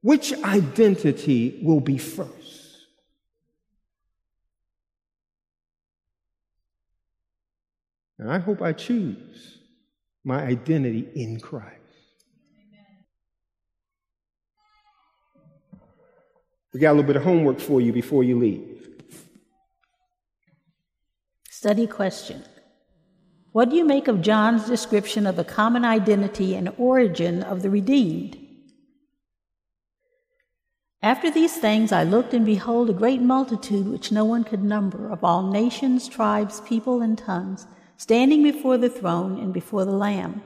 [0.00, 2.32] which identity will be first?
[8.18, 9.58] And I hope I choose
[10.24, 11.76] my identity in Christ.
[16.72, 18.91] We got a little bit of homework for you before you leave.
[21.62, 22.42] Study question
[23.52, 27.70] What do you make of John's description of the common identity and origin of the
[27.70, 28.36] redeemed?
[31.04, 35.08] After these things I looked, and behold, a great multitude which no one could number,
[35.08, 37.64] of all nations, tribes, people, and tongues,
[37.96, 40.42] standing before the throne and before the Lamb.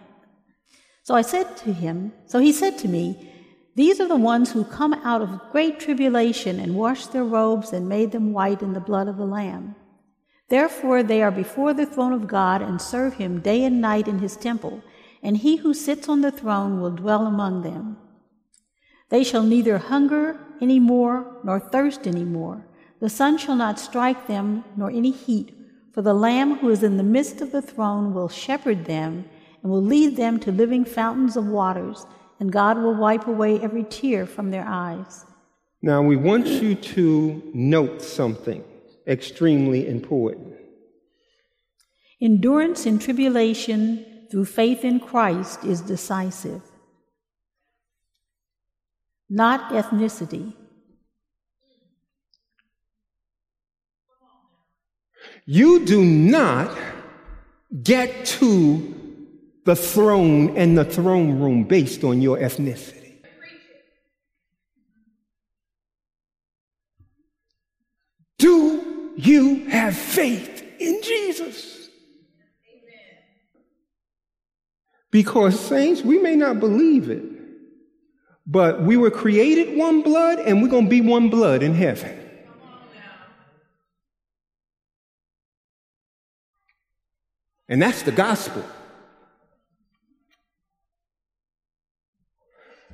[1.03, 3.33] So I said to him, so he said to me,
[3.75, 7.89] these are the ones who come out of great tribulation and washed their robes and
[7.89, 9.77] made them white in the blood of the Lamb.
[10.49, 14.20] Therefore they are before the throne of God and serve him day and night in
[14.20, 14.82] his temple,
[15.22, 17.97] and he who sits on the throne will dwell among them.
[19.09, 22.64] They shall neither hunger any more nor thirst any more.
[23.01, 25.53] The sun shall not strike them nor any heat,
[25.92, 29.24] for the Lamb who is in the midst of the throne will shepherd them
[29.62, 32.07] and will lead them to living fountains of waters
[32.38, 35.24] and God will wipe away every tear from their eyes.
[35.82, 38.62] Now, we want you to note something
[39.07, 40.54] extremely important.
[42.20, 46.62] Endurance in tribulation through faith in Christ is decisive,
[49.28, 50.54] not ethnicity.
[55.44, 56.76] You do not
[57.82, 58.94] get to
[59.64, 63.18] the throne and the throne room based on your ethnicity.
[68.38, 71.89] Do you have faith in Jesus?
[75.11, 77.25] Because, saints, we may not believe it,
[78.47, 82.23] but we were created one blood and we're going to be one blood in heaven.
[87.69, 88.64] And that's the gospel.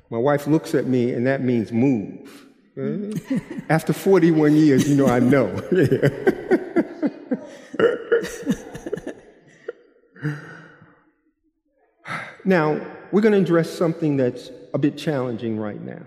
[0.08, 2.46] My wife looks at me, and that means move.
[2.76, 3.60] Mm-hmm.
[3.68, 5.48] After 41 years, you know I know.
[12.44, 16.02] now, we're going to address something that's a bit challenging right now,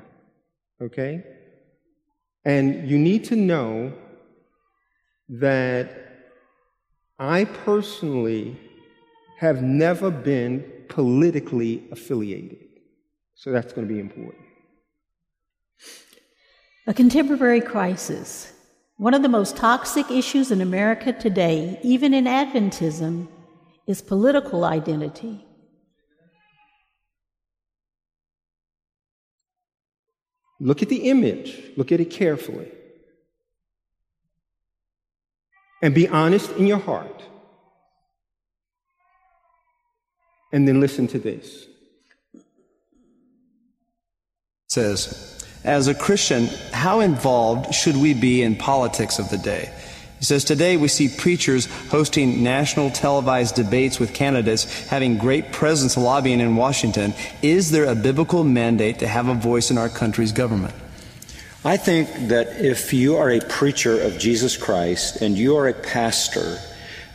[0.81, 1.23] okay?
[2.43, 3.93] And you need to know
[5.29, 5.91] that
[7.19, 8.59] I personally
[9.39, 12.57] have never been politically affiliated.
[13.35, 14.45] So that's going to be important.
[16.87, 18.51] A contemporary crisis.
[18.97, 23.27] One of the most toxic issues in America today, even in Adventism,
[23.87, 25.45] is political identity.
[30.59, 32.71] Look at the image, look at it carefully.
[35.81, 37.23] And be honest in your heart.
[40.53, 41.67] And then listen to this
[42.33, 42.41] It
[44.69, 49.73] says, As a Christian, how involved should we be in politics of the day?
[50.19, 55.97] He says, Today we see preachers hosting national televised debates with candidates, having great presence
[55.97, 57.15] lobbying in Washington.
[57.41, 60.75] Is there a biblical mandate to have a voice in our country's government?
[61.63, 65.73] I think that if you are a preacher of Jesus Christ and you are a
[65.73, 66.59] pastor,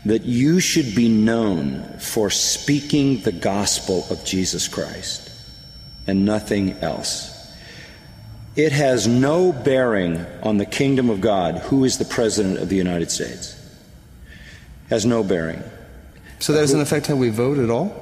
[0.04, 5.30] that you should be known for speaking the gospel of Jesus Christ
[6.08, 7.29] and nothing else.
[8.56, 12.76] It has no bearing on the kingdom of God, who is the President of the
[12.76, 13.56] United States.
[14.88, 15.62] Has no bearing.
[16.40, 17.94] So that doesn't affect how we vote at all?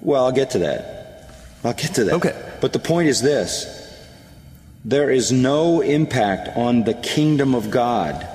[0.00, 1.34] Well, I'll get to that.
[1.64, 2.14] I'll get to that.
[2.14, 2.56] Okay.
[2.60, 3.78] But the point is this
[4.84, 8.26] there is no impact on the kingdom of God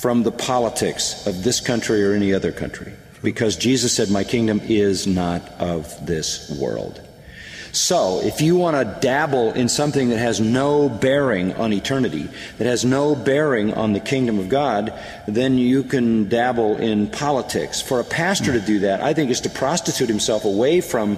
[0.00, 2.92] from the politics of this country or any other country
[3.22, 7.00] because Jesus said, My kingdom is not of this world.
[7.72, 12.66] So, if you want to dabble in something that has no bearing on eternity, that
[12.66, 14.92] has no bearing on the kingdom of God,
[15.26, 17.80] then you can dabble in politics.
[17.80, 21.16] For a pastor to do that, I think, is to prostitute himself away from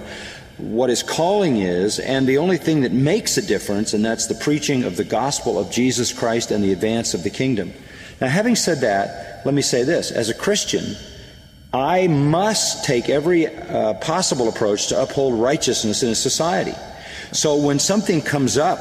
[0.57, 4.35] what his calling is, and the only thing that makes a difference, and that's the
[4.35, 7.73] preaching of the gospel of Jesus Christ and the advance of the kingdom.
[8.21, 10.09] Now, having said that, let me say this.
[10.09, 10.95] As a Christian,
[11.75, 16.73] I must take every uh, possible approach to uphold righteousness in a society.
[17.33, 18.79] So when something comes up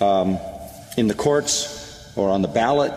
[0.00, 0.36] um,
[0.96, 2.92] in the courts or on the ballot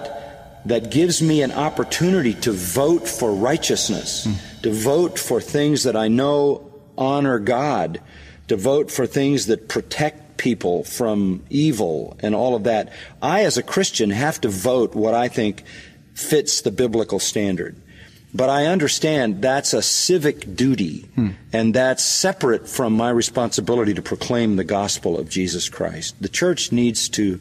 [0.66, 4.61] that gives me an opportunity to vote for righteousness, mm.
[4.64, 8.01] to vote for things that I know honor God,
[8.47, 12.91] to vote for things that protect people from evil and all of that,
[13.22, 15.64] I, as a Christian, have to vote what I think
[16.16, 17.76] fits the biblical standard.
[18.34, 21.31] But I understand that's a civic duty, hmm.
[21.51, 26.15] and that's separate from my responsibility to proclaim the gospel of Jesus Christ.
[26.19, 27.39] The church needs to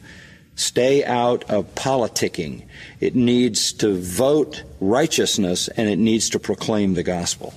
[0.55, 2.67] stay out of politicking.
[3.01, 7.55] It needs to vote righteousness, and it needs to proclaim the gospel.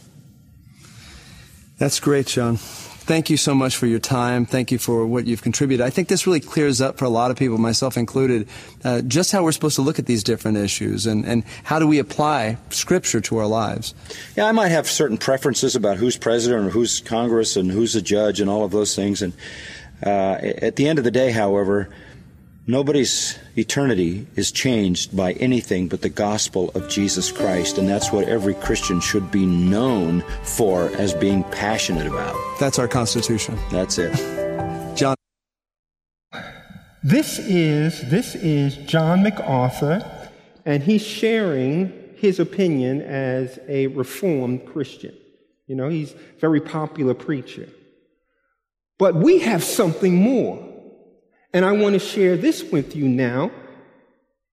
[1.78, 2.58] That's great, John.
[3.06, 4.48] Thank you so much for your time.
[4.48, 5.86] Thank you for what you've contributed.
[5.86, 8.48] I think this really clears up for a lot of people, myself included,
[8.84, 11.86] uh, just how we're supposed to look at these different issues and, and how do
[11.86, 13.94] we apply Scripture to our lives.
[14.36, 18.02] Yeah, I might have certain preferences about who's president or who's Congress and who's a
[18.02, 19.22] judge and all of those things.
[19.22, 19.34] And
[20.04, 21.90] uh, at the end of the day, however,
[22.68, 28.28] Nobody's eternity is changed by anything but the gospel of Jesus Christ, and that's what
[28.28, 32.36] every Christian should be known for as being passionate about.
[32.60, 33.56] That's our Constitution.
[33.70, 34.16] That's it.
[34.98, 35.16] John.
[37.04, 40.04] This is this is John MacArthur,
[40.66, 45.16] and he's sharing his opinion as a reformed Christian.
[45.68, 47.70] You know, he's a very popular preacher.
[48.98, 50.75] But we have something more.
[51.56, 53.50] And I want to share this with you now.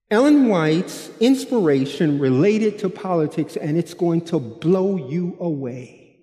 [0.09, 6.19] Ellen White's inspiration related to politics, and it's going to blow you away.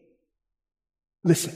[1.23, 1.53] Listen.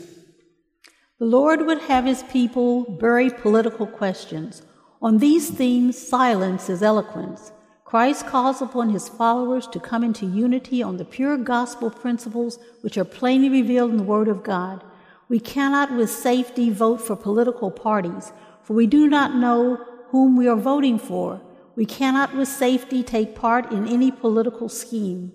[1.18, 4.60] The Lord would have his people bury political questions.
[5.00, 7.50] On these themes, silence is eloquence.
[7.86, 12.98] Christ calls upon his followers to come into unity on the pure gospel principles which
[12.98, 14.84] are plainly revealed in the Word of God.
[15.30, 18.30] We cannot with safety vote for political parties
[18.64, 21.40] for we do not know whom we are voting for.
[21.76, 25.32] We cannot with safety take part in any political scheme.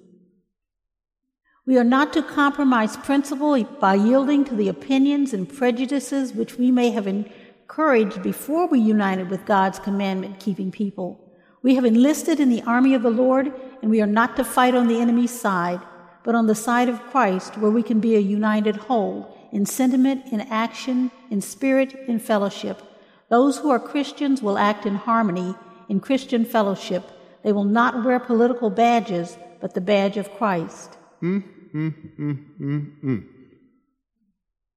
[1.65, 6.71] We are not to compromise principle by yielding to the opinions and prejudices which we
[6.71, 11.29] may have encouraged before we united with God's commandment keeping people.
[11.61, 14.73] We have enlisted in the army of the Lord, and we are not to fight
[14.73, 15.81] on the enemy's side,
[16.23, 20.25] but on the side of Christ, where we can be a united whole in sentiment,
[20.31, 22.81] in action, in spirit, in fellowship.
[23.29, 25.55] Those who are Christians will act in harmony
[25.87, 27.03] in Christian fellowship.
[27.43, 30.97] They will not wear political badges, but the badge of Christ.
[31.21, 33.27] Mm, mm, mm,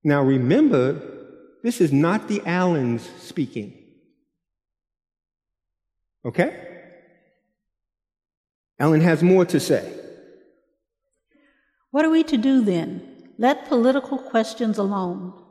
[0.05, 1.01] now remember,
[1.63, 3.79] this is not the Allens speaking.
[6.25, 6.69] Okay?
[8.79, 9.93] Ellen has more to say.
[11.91, 13.31] What are we to do then?
[13.39, 15.42] Let political questions alone.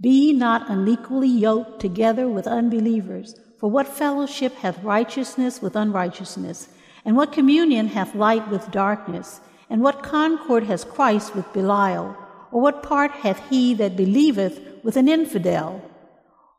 [0.00, 3.34] Be not unequally yoked together with unbelievers.
[3.58, 6.68] For what fellowship hath righteousness with unrighteousness?
[7.04, 9.40] And what communion hath light with darkness?
[9.70, 12.14] And what concord has Christ with Belial?
[12.52, 15.82] Or what part hath he that believeth with an infidel?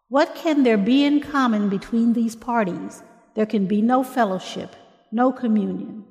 [0.09, 3.03] What can there be in common between these parties?
[3.35, 4.75] There can be no fellowship,
[5.11, 6.05] no communion.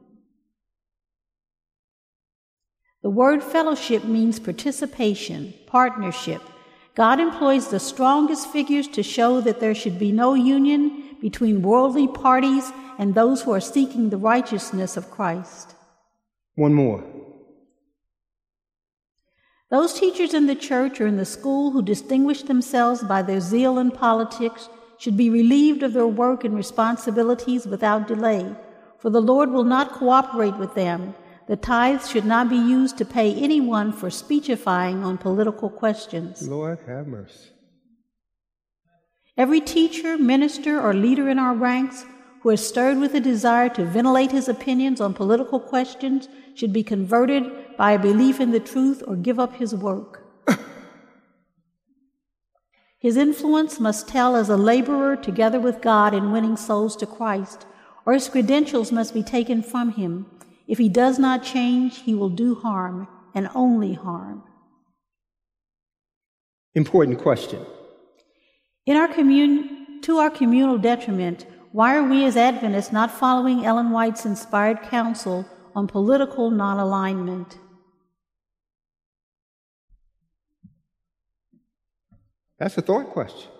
[3.02, 6.42] The word fellowship means participation, partnership
[6.96, 12.08] God employs the strongest figures to show that there should be no union between worldly
[12.08, 15.74] parties and those who are seeking the righteousness of Christ.
[16.54, 17.04] One more.
[19.70, 23.78] Those teachers in the church or in the school who distinguish themselves by their zeal
[23.78, 28.54] in politics should be relieved of their work and responsibilities without delay,
[28.98, 31.14] for the Lord will not cooperate with them
[31.46, 36.46] the tithes should not be used to pay anyone for speechifying on political questions.
[36.46, 37.50] Lord have mercy.
[39.36, 42.04] Every teacher, minister, or leader in our ranks
[42.42, 46.82] who is stirred with a desire to ventilate his opinions on political questions should be
[46.82, 47.44] converted
[47.76, 50.24] by a belief in the truth or give up his work.
[52.98, 57.66] his influence must tell as a laborer together with God in winning souls to Christ,
[58.04, 60.26] or his credentials must be taken from him
[60.66, 64.42] if he does not change, he will do harm and only harm.
[66.74, 67.64] Important question.
[68.84, 73.90] In our commun- to our communal detriment, why are we as Adventists not following Ellen
[73.90, 77.58] White's inspired counsel on political non alignment?
[82.58, 83.50] That's a thought question.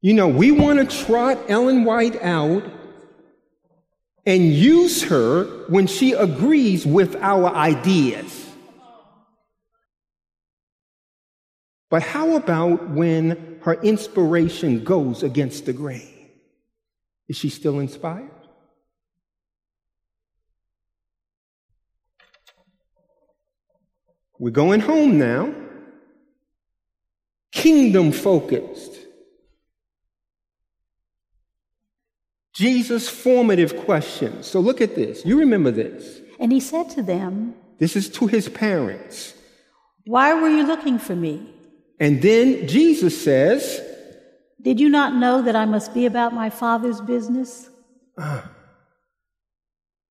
[0.00, 2.62] You know, we want to trot Ellen White out
[4.26, 8.40] and use her when she agrees with our ideas.
[11.90, 16.30] But how about when her inspiration goes against the grain?
[17.28, 18.30] Is she still inspired?
[24.38, 25.54] We're going home now.
[27.52, 28.98] Kingdom focused.
[32.54, 34.46] Jesus' formative questions.
[34.46, 35.24] So look at this.
[35.24, 36.20] You remember this.
[36.38, 39.34] And he said to them, This is to his parents.
[40.06, 41.50] Why were you looking for me?
[41.98, 43.80] And then Jesus says,
[44.62, 47.68] Did you not know that I must be about my Father's business?
[48.16, 48.42] Uh,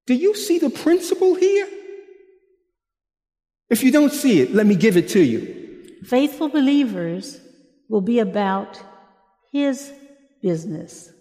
[0.06, 1.68] do you see the principle here?
[3.70, 6.02] If you don't see it, let me give it to you.
[6.04, 7.40] Faithful believers
[7.88, 8.78] will be about
[9.50, 9.92] his
[10.42, 11.13] business.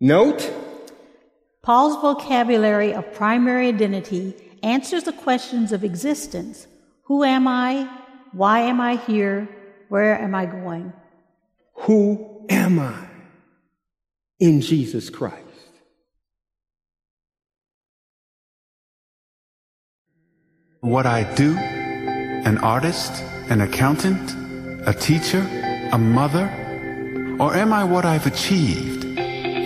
[0.00, 0.52] Note,
[1.62, 6.66] Paul's vocabulary of primary identity answers the questions of existence
[7.04, 7.88] Who am I?
[8.32, 9.48] Why am I here?
[9.88, 10.92] Where am I going?
[11.78, 13.08] who am I
[14.40, 15.44] in Jesus Christ?
[20.80, 24.34] What I do, an artist, an accountant,
[24.86, 25.40] a teacher,
[25.92, 26.46] a mother?
[27.40, 29.07] Or am I what I've achieved?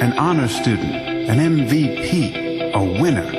[0.02, 0.96] An honor student,
[1.30, 3.30] an MVP, a winner?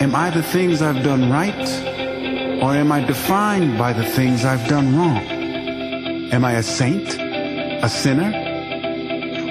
[0.00, 2.62] Am I the things I've done right?
[2.62, 5.18] Or am I defined by the things I've done wrong?
[6.32, 7.14] Am I a saint?
[7.84, 8.32] A sinner?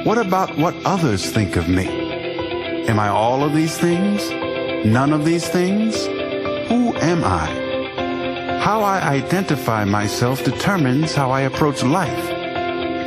[0.03, 1.87] What about what others think of me?
[2.87, 4.27] Am I all of these things?
[4.83, 6.07] None of these things?
[6.69, 7.45] Who am I?
[8.59, 12.25] How I identify myself determines how I approach life.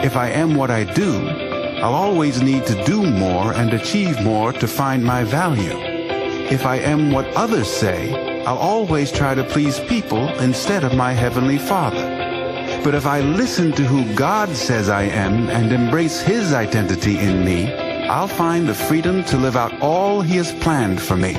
[0.05, 1.41] If I am what I do,
[1.83, 5.76] I'll always need to do more and achieve more to find my value.
[6.49, 11.12] If I am what others say, I'll always try to please people instead of my
[11.12, 12.07] Heavenly Father.
[12.85, 17.45] But if I listen to who God says I am and embrace His identity in
[17.45, 17.72] me,
[18.09, 21.33] I'll find the freedom to live out all He has planned for me.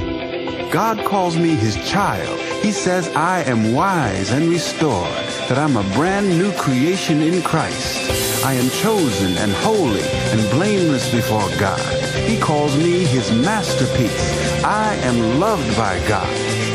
[0.72, 2.38] God calls me His child.
[2.62, 5.08] He says I am wise and restored,
[5.50, 8.46] that I'm a brand new creation in Christ.
[8.46, 11.80] I am chosen and holy and blameless before God.
[12.28, 14.64] He calls me His masterpiece.
[14.64, 16.28] I am loved by God.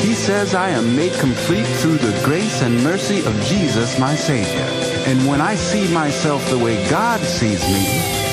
[0.02, 4.68] He says I am made complete through the grace and mercy of Jesus, my Savior.
[5.06, 7.86] And when I see myself the way God sees me,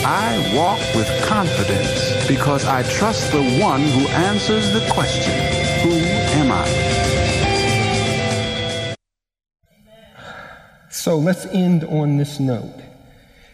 [0.06, 5.34] I walk with confidence because I trust the one who answers the question,
[11.06, 12.82] So let's end on this note.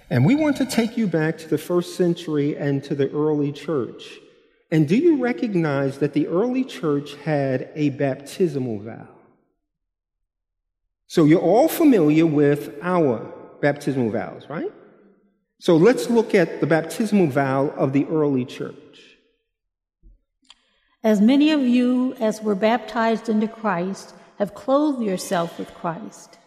[0.10, 3.52] And we want to take you back to the first century and to the early
[3.52, 4.20] church.
[4.72, 9.10] And do you recognize that the early church had a baptismal vow?
[11.08, 13.30] So you're all familiar with our
[13.60, 14.72] baptismal vows, right?
[15.60, 19.18] So let's look at the baptismal vow of the early church.
[21.04, 26.38] As many of you as were baptized into Christ have clothed yourself with Christ.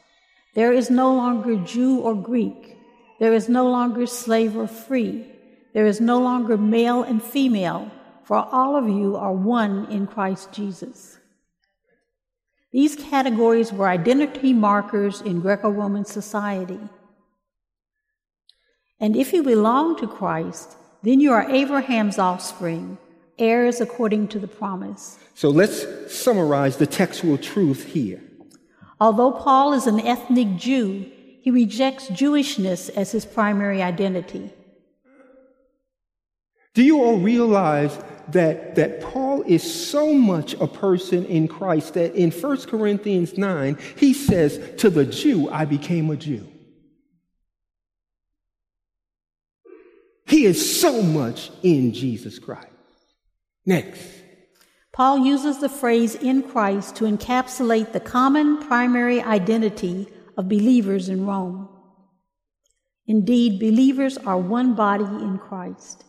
[0.55, 2.76] There is no longer Jew or Greek.
[3.20, 5.26] There is no longer slave or free.
[5.72, 7.90] There is no longer male and female,
[8.24, 11.18] for all of you are one in Christ Jesus.
[12.72, 16.80] These categories were identity markers in Greco Roman society.
[18.98, 22.98] And if you belong to Christ, then you are Abraham's offspring,
[23.38, 25.18] heirs according to the promise.
[25.34, 28.24] So let's summarize the textual truth here.
[29.05, 31.05] Although Paul is an ethnic Jew,
[31.42, 34.50] he rejects Jewishness as his primary identity.
[36.72, 42.14] Do you all realize that, that Paul is so much a person in Christ that
[42.14, 46.48] in 1 Corinthians 9, he says, To the Jew, I became a Jew.
[50.26, 52.72] He is so much in Jesus Christ.
[53.66, 54.24] Next.
[54.95, 61.26] Paul uses the phrase in Christ to encapsulate the common primary identity of believers in
[61.26, 61.68] Rome.
[63.09, 66.05] Indeed, believers are one body in Christ.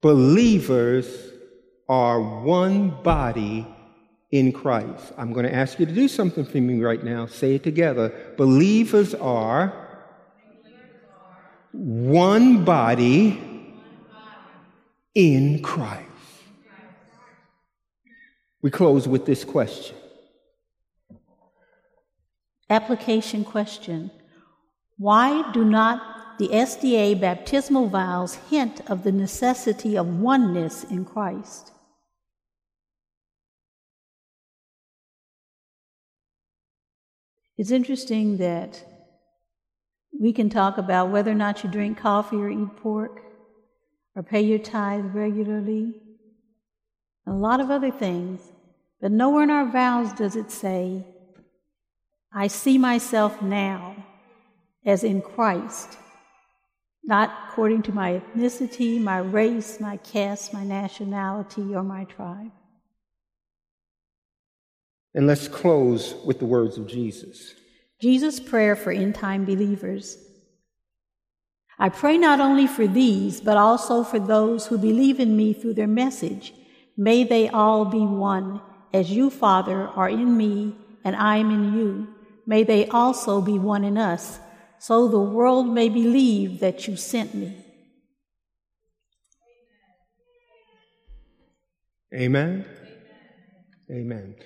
[0.00, 1.08] Believers
[1.88, 3.66] are one body
[4.30, 5.12] in Christ.
[5.18, 7.26] I'm going to ask you to do something for me right now.
[7.26, 8.12] Say it together.
[8.36, 9.72] Believers are
[11.72, 13.40] one body
[15.16, 16.03] in Christ.
[18.64, 19.94] We close with this question.
[22.70, 24.10] Application question
[24.96, 31.72] Why do not the SDA baptismal vows hint of the necessity of oneness in Christ?
[37.58, 38.82] It's interesting that
[40.18, 43.20] we can talk about whether or not you drink coffee or eat pork
[44.16, 45.92] or pay your tithe regularly,
[47.26, 48.53] and a lot of other things.
[49.04, 51.04] But nowhere in our vows does it say,
[52.32, 53.96] I see myself now
[54.86, 55.98] as in Christ.
[57.04, 62.50] not according to my ethnicity, my race, my caste, my nationality, or my tribe.
[65.14, 67.54] And let's close with the words of Jesus.
[68.00, 70.16] Jesus' prayer for end time believers.
[71.78, 75.74] I pray not only for these, but also for those who believe in me through
[75.74, 76.54] their message.
[76.96, 78.60] May they all be one,
[78.94, 80.74] as you, Father, are in me
[81.04, 82.08] and I am in you.
[82.46, 84.38] May they also be one in us,
[84.78, 87.56] so the world may believe that you sent me.
[92.14, 92.64] Amen.
[93.90, 94.36] Amen.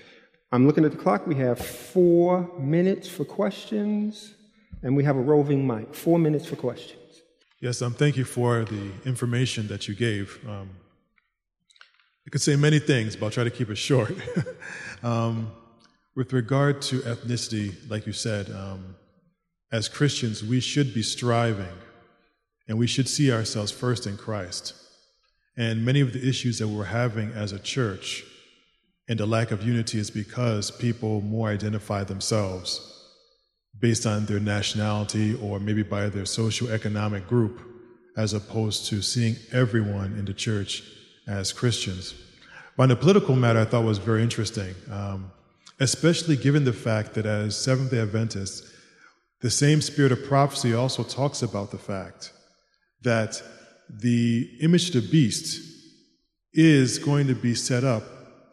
[0.50, 1.26] I'm looking at the clock.
[1.26, 4.34] We have four minutes for questions,
[4.82, 5.94] and we have a roving mic.
[5.94, 7.02] Four minutes for questions.
[7.60, 10.38] Yes, um, thank you for the information that you gave.
[10.48, 10.70] Um,
[12.28, 14.12] I could say many things, but I'll try to keep it short.
[15.02, 15.50] um,
[16.14, 18.96] with regard to ethnicity, like you said, um,
[19.72, 21.72] as Christians, we should be striving
[22.68, 24.74] and we should see ourselves first in Christ.
[25.56, 28.24] And many of the issues that we're having as a church
[29.08, 32.78] and the lack of unity is because people more identify themselves
[33.80, 37.62] based on their nationality or maybe by their socioeconomic group,
[38.18, 40.82] as opposed to seeing everyone in the church
[41.28, 42.14] as Christians.
[42.76, 45.30] But on the political matter, I thought was very interesting, um,
[45.78, 48.72] especially given the fact that as Seventh day Adventists,
[49.40, 52.32] the same spirit of prophecy also talks about the fact
[53.02, 53.42] that
[53.88, 55.60] the image of the beast
[56.52, 58.02] is going to be set up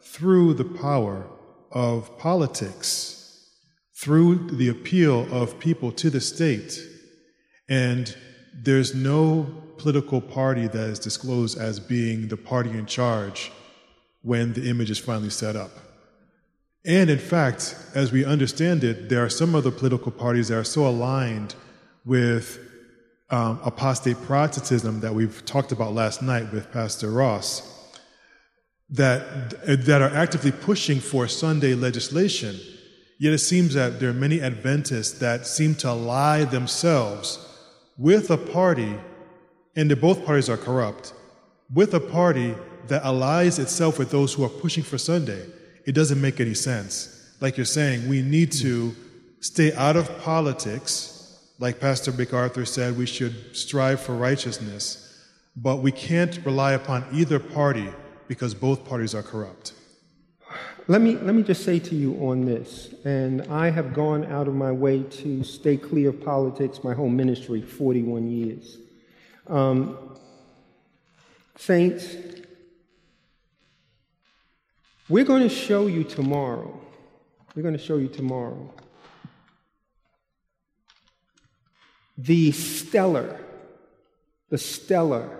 [0.02, 1.26] through the power
[1.72, 3.50] of politics,
[3.94, 6.78] through the appeal of people to the state.
[7.68, 8.16] And
[8.54, 13.52] there's no political party that is disclosed as being the party in charge
[14.22, 15.70] when the image is finally set up.
[16.84, 20.64] And in fact, as we understand it, there are some other political parties that are
[20.64, 21.54] so aligned
[22.04, 22.58] with
[23.30, 27.72] um, apostate Protestantism that we've talked about last night with Pastor Ross
[28.90, 32.56] that, that are actively pushing for Sunday legislation.
[33.18, 37.42] Yet it seems that there are many Adventists that seem to ally themselves
[37.98, 38.94] with a party,
[39.76, 41.12] and that both parties are corrupt,
[41.72, 42.54] with a party
[42.88, 45.44] that allies itself with those who are pushing for Sunday.
[45.84, 47.34] It doesn't make any sense.
[47.40, 48.94] Like you're saying, we need to
[49.40, 51.12] stay out of politics.
[51.58, 55.24] Like Pastor MacArthur said, we should strive for righteousness,
[55.56, 57.88] but we can't rely upon either party
[58.28, 59.72] because both parties are corrupt.
[60.88, 64.46] Let me, let me just say to you on this, and I have gone out
[64.46, 68.78] of my way to stay clear of politics my whole ministry, 41 years.
[69.46, 70.16] Um,
[71.56, 72.16] saints,
[75.08, 76.80] we're going to show you tomorrow.
[77.54, 78.74] We're going to show you tomorrow
[82.18, 83.40] the stellar,
[84.48, 85.38] the stellar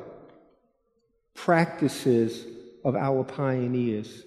[1.35, 2.45] practices
[2.85, 4.23] of our pioneers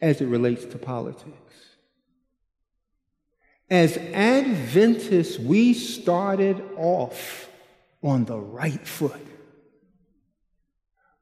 [0.00, 1.54] as it relates to politics.
[3.70, 7.48] As Adventists, we started off
[8.04, 9.26] on the right foot.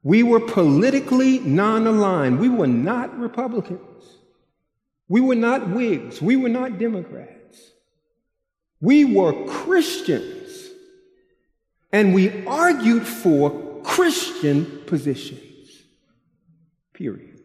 [0.03, 2.39] We were politically non aligned.
[2.39, 4.03] We were not Republicans.
[5.07, 6.21] We were not Whigs.
[6.21, 7.71] We were not Democrats.
[8.81, 10.69] We were Christians.
[11.91, 15.69] And we argued for Christian positions.
[16.93, 17.39] Period.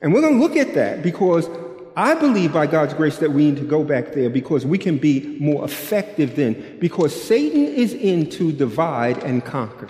[0.00, 1.48] And we're going to look at that because
[2.00, 4.96] I believe by God's grace that we need to go back there because we can
[4.96, 6.78] be more effective then.
[6.78, 9.86] Because Satan is in to divide and conquer.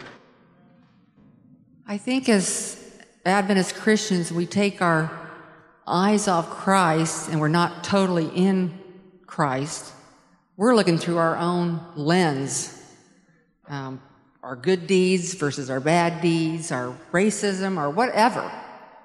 [1.86, 2.84] I think as
[3.24, 5.08] Adventist Christians, we take our
[5.86, 8.76] eyes off Christ and we're not totally in
[9.26, 9.92] Christ.
[10.56, 12.76] We're looking through our own lens.
[13.68, 14.02] Um,
[14.42, 18.50] our good deeds versus our bad deeds, our racism, or whatever.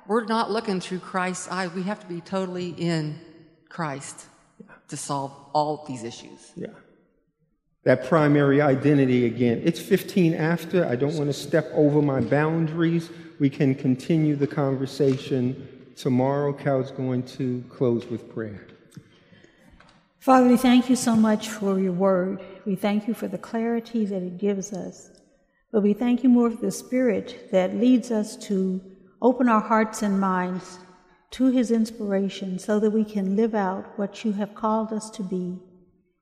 [0.08, 1.74] We're not looking through Christ's eyes.
[1.74, 3.20] We have to be totally in
[3.70, 4.26] Christ
[4.89, 6.51] to solve all these issues.
[6.56, 6.68] Yeah.
[7.84, 9.62] That primary identity again.
[9.64, 10.86] It's 15 after.
[10.86, 13.10] I don't want to step over my boundaries.
[13.39, 16.53] We can continue the conversation tomorrow.
[16.53, 18.68] Cal's going to close with prayer.
[20.20, 22.43] Father, we thank you so much for your word.
[22.66, 25.12] We thank you for the clarity that it gives us.
[25.72, 28.82] But we thank you more for the Spirit that leads us to
[29.22, 30.80] open our hearts and minds
[31.32, 35.24] to His inspiration so that we can live out what you have called us to
[35.24, 35.59] be,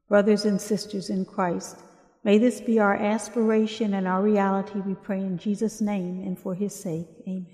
[0.10, 1.80] brothers and sisters in Christ.
[2.24, 6.56] May this be our aspiration and our reality, we pray in Jesus' name and for
[6.56, 7.08] His sake.
[7.28, 7.48] Amen.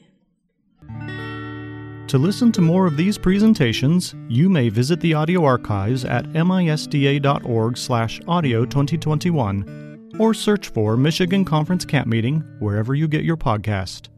[2.08, 8.66] To listen to more of these presentations, you may visit the audio archives at misda.org/audio
[8.66, 14.10] 2021 or search for Michigan Conference Camp Meeting wherever you get your podcast.